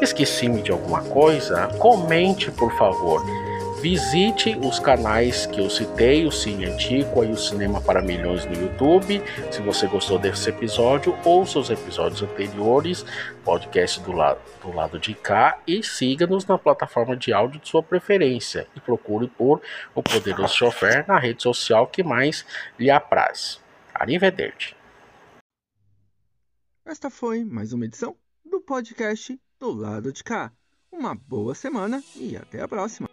Esqueci-me 0.00 0.62
de 0.62 0.70
alguma 0.70 1.02
coisa? 1.02 1.68
Comente, 1.78 2.50
por 2.50 2.72
favor. 2.76 3.24
Visite 3.84 4.56
os 4.62 4.78
canais 4.78 5.44
que 5.44 5.60
eu 5.60 5.68
citei, 5.68 6.24
o 6.24 6.32
Cine 6.32 6.64
Antigo 6.64 7.22
e 7.22 7.30
o 7.30 7.36
Cinema 7.36 7.82
para 7.82 8.00
Milhões 8.00 8.46
no 8.46 8.54
YouTube. 8.54 9.22
Se 9.50 9.60
você 9.60 9.86
gostou 9.86 10.18
desse 10.18 10.48
episódio, 10.48 11.14
ouça 11.22 11.58
os 11.58 11.68
episódios 11.68 12.22
anteriores, 12.22 13.04
podcast 13.44 14.00
do 14.00 14.12
lado, 14.12 14.40
do 14.62 14.74
lado 14.74 14.98
de 14.98 15.12
cá 15.12 15.58
e 15.66 15.82
siga-nos 15.82 16.46
na 16.46 16.56
plataforma 16.56 17.14
de 17.14 17.30
áudio 17.32 17.60
de 17.60 17.68
sua 17.68 17.82
preferência 17.82 18.66
e 18.74 18.80
procure 18.80 19.28
por 19.28 19.60
o 19.94 20.02
Poderoso 20.02 20.54
Chofer 20.54 21.04
na 21.06 21.18
rede 21.18 21.42
social 21.42 21.86
que 21.86 22.02
mais 22.02 22.46
lhe 22.78 22.90
apraz. 22.90 23.60
Arrivederci. 23.94 24.74
Esta 26.86 27.08
foi 27.08 27.44
mais 27.44 27.72
uma 27.72 27.86
edição 27.86 28.14
do 28.44 28.60
podcast 28.60 29.40
do 29.58 29.72
lado 29.72 30.12
de 30.12 30.22
cá. 30.22 30.52
Uma 30.92 31.14
boa 31.14 31.54
semana 31.54 32.04
e 32.14 32.36
até 32.36 32.60
a 32.60 32.68
próxima. 32.68 33.08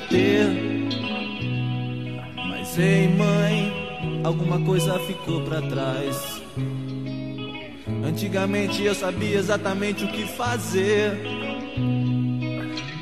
Ter. 0.00 0.46
Mas 2.48 2.78
ei 2.78 3.08
mãe, 3.08 3.72
alguma 4.24 4.58
coisa 4.60 4.98
ficou 5.00 5.40
pra 5.42 5.62
trás. 5.62 6.42
Antigamente 8.04 8.82
eu 8.82 8.94
sabia 8.94 9.38
exatamente 9.38 10.04
o 10.04 10.08
que 10.08 10.26
fazer. 10.26 11.12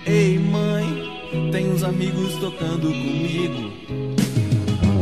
Ei 0.07 0.39
mãe, 0.39 1.51
tem 1.53 1.71
uns 1.71 1.83
amigos 1.83 2.35
tocando 2.37 2.89
comigo. 2.89 3.73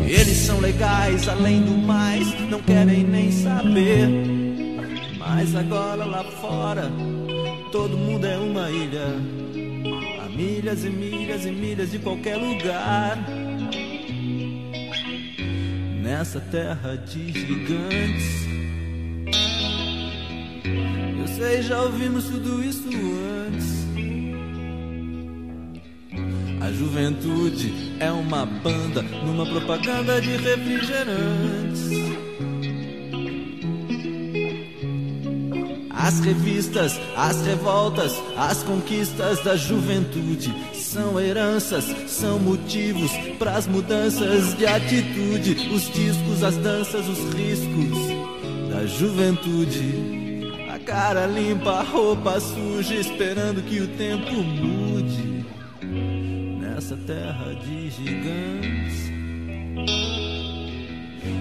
Eles 0.07 0.37
são 0.39 0.61
legais, 0.61 1.29
além 1.29 1.63
do 1.63 1.77
mais, 1.77 2.29
não 2.51 2.61
querem 2.61 3.03
nem 3.03 3.33
saber. 3.33 4.09
Mas 5.19 5.55
agora 5.55 6.05
lá 6.05 6.23
fora, 6.25 6.91
todo 7.71 7.97
mundo 7.97 8.27
é 8.27 8.37
uma 8.37 8.71
ilha. 8.71 9.42
Milhas 10.43 10.85
e 10.85 10.91
milhas 10.91 11.47
e 11.47 11.53
milhas 11.53 11.93
de 11.93 12.01
qualquer 12.01 12.37
lugar. 12.37 13.17
Nessa 16.03 16.41
terra 16.41 16.97
de 16.97 17.33
gigantes. 17.33 18.47
Eu 21.21 21.29
sei, 21.29 21.63
já 21.63 21.81
ouvimos 21.83 22.25
tudo 22.25 22.61
isso 22.65 22.89
antes. 23.47 23.87
A 26.61 26.73
juventude 26.73 27.73
é 28.01 28.11
uma 28.11 28.45
banda 28.45 29.01
numa 29.03 29.47
propaganda 29.47 30.21
de 30.21 30.37
refrigerantes. 30.39 32.22
As 36.03 36.19
revistas, 36.19 37.01
as 37.17 37.47
revoltas, 37.47 38.21
as 38.37 38.65
conquistas 38.65 39.39
da 39.45 39.55
juventude 39.55 40.53
são 40.75 41.21
heranças, 41.21 41.85
são 42.09 42.41
motivos 42.41 43.13
para 43.39 43.53
as 43.53 43.69
mudanças 43.69 44.53
de 44.55 44.67
atitude. 44.67 45.71
Os 45.73 45.85
discos, 45.93 46.43
as 46.43 46.57
danças, 46.57 47.07
os 47.07 47.33
riscos 47.35 47.99
da 48.69 48.85
juventude. 48.85 50.51
A 50.75 50.79
cara 50.81 51.25
limpa, 51.27 51.71
a 51.71 51.83
roupa 51.85 52.41
suja, 52.41 52.97
esperando 52.97 53.63
que 53.63 53.79
o 53.79 53.87
tempo 53.97 54.33
mude 54.33 55.47
nessa 56.61 56.97
terra 56.97 57.55
de 57.65 57.91
gigantes. 57.91 59.13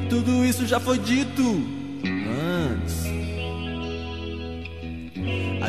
Tudo 0.07 0.45
isso 0.45 0.67
já 0.67 0.79
foi 0.79 0.99
dito 0.99 1.41
antes. 2.05 3.10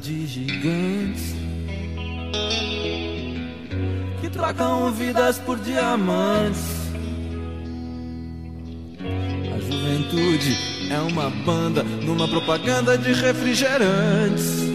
De 0.00 0.26
gigantes 0.26 1.34
que 4.20 4.30
trocam 4.30 4.92
vidas 4.92 5.38
por 5.38 5.58
diamantes. 5.58 6.62
A 9.54 9.60
juventude 9.60 10.56
é 10.90 10.98
uma 11.00 11.30
banda 11.30 11.82
numa 11.82 12.28
propaganda 12.28 12.96
de 12.96 13.12
refrigerantes. 13.12 14.67